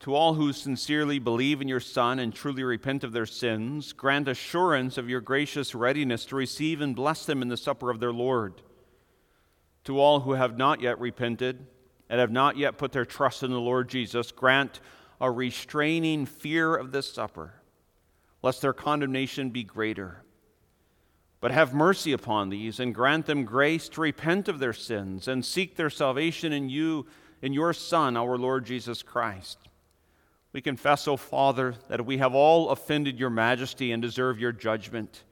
To 0.00 0.14
all 0.14 0.34
who 0.34 0.52
sincerely 0.52 1.18
believe 1.18 1.62
in 1.62 1.68
your 1.68 1.80
Son 1.80 2.18
and 2.18 2.34
truly 2.34 2.62
repent 2.62 3.04
of 3.04 3.12
their 3.12 3.24
sins, 3.24 3.94
grant 3.94 4.28
assurance 4.28 4.98
of 4.98 5.08
your 5.08 5.22
gracious 5.22 5.74
readiness 5.74 6.26
to 6.26 6.36
receive 6.36 6.82
and 6.82 6.94
bless 6.94 7.24
them 7.24 7.40
in 7.40 7.48
the 7.48 7.56
supper 7.56 7.88
of 7.88 8.00
their 8.00 8.12
Lord. 8.12 8.60
To 9.84 9.98
all 9.98 10.20
who 10.20 10.32
have 10.32 10.58
not 10.58 10.82
yet 10.82 11.00
repented 11.00 11.66
and 12.10 12.18
have 12.18 12.32
not 12.32 12.58
yet 12.58 12.76
put 12.76 12.90
their 12.90 13.06
trust 13.06 13.44
in 13.44 13.52
the 13.52 13.60
Lord 13.60 13.88
Jesus, 13.88 14.32
grant 14.32 14.80
a 15.20 15.30
restraining 15.30 16.26
fear 16.26 16.74
of 16.74 16.90
this 16.90 17.10
supper, 17.10 17.54
lest 18.42 18.60
their 18.60 18.72
condemnation 18.72 19.50
be 19.50 19.62
greater. 19.62 20.24
But 21.40 21.52
have 21.52 21.72
mercy 21.72 22.12
upon 22.12 22.50
these 22.50 22.80
and 22.80 22.94
grant 22.94 23.26
them 23.26 23.44
grace 23.44 23.88
to 23.90 24.00
repent 24.00 24.48
of 24.48 24.58
their 24.58 24.72
sins 24.72 25.28
and 25.28 25.44
seek 25.44 25.76
their 25.76 25.88
salvation 25.88 26.52
in 26.52 26.68
you, 26.68 27.06
in 27.40 27.52
your 27.52 27.72
Son, 27.72 28.16
our 28.16 28.36
Lord 28.36 28.66
Jesus 28.66 29.04
Christ. 29.04 29.68
We 30.52 30.60
confess, 30.60 31.06
O 31.06 31.16
Father, 31.16 31.76
that 31.88 32.04
we 32.04 32.18
have 32.18 32.34
all 32.34 32.70
offended 32.70 33.20
your 33.20 33.30
majesty 33.30 33.92
and 33.92 34.02
deserve 34.02 34.40
your 34.40 34.52
judgment. 34.52 35.22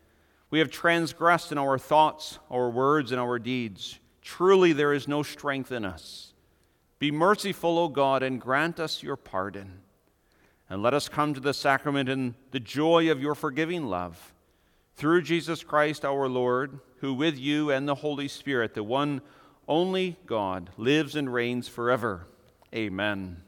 We 0.51 0.61
have 0.61 0.71
transgressed 0.71 1.51
in 1.51 1.59
our 1.59 1.77
thoughts, 1.77 2.39
our 2.51 2.71
words, 2.71 3.11
and 3.11 3.21
our 3.21 3.41
deeds. 3.41 3.99
Truly, 4.23 4.73
there 4.73 4.93
is 4.93 5.09
no 5.09 5.25
strength 5.25 5.73
in 5.73 5.85
us. 5.85 6.28
Be 6.99 7.11
merciful, 7.11 7.79
O 7.79 7.89
God, 7.89 8.23
and 8.23 8.41
grant 8.41 8.81
us 8.81 9.03
your 9.03 9.17
pardon. 9.17 9.81
And 10.71 10.83
let 10.83 10.95
us 10.95 11.09
come 11.09 11.33
to 11.35 11.41
the 11.41 11.55
sacrament 11.55 12.09
in 12.09 12.35
the 12.51 12.61
joy 12.61 13.11
of 13.11 13.23
your 13.23 13.35
forgiving 13.35 13.87
love. 13.87 14.35
Through 14.97 15.23
Jesus 15.23 15.63
Christ 15.63 16.05
our 16.05 16.29
Lord, 16.29 16.81
who 16.99 17.15
with 17.15 17.39
you 17.39 17.71
and 17.71 17.89
the 17.89 17.95
Holy 17.95 18.29
Spirit, 18.29 18.75
the 18.75 18.83
one 18.83 19.23
only 19.69 20.17
God, 20.27 20.71
lives 20.77 21.15
and 21.15 21.33
reigns 21.33 21.69
forever. 21.69 22.27
Amen. 22.75 23.43